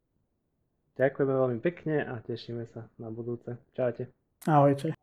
[0.99, 3.57] Ďakujeme veľmi pekne a tešíme sa na budúce.
[3.73, 4.11] Čaute.
[4.45, 5.00] Ahojte.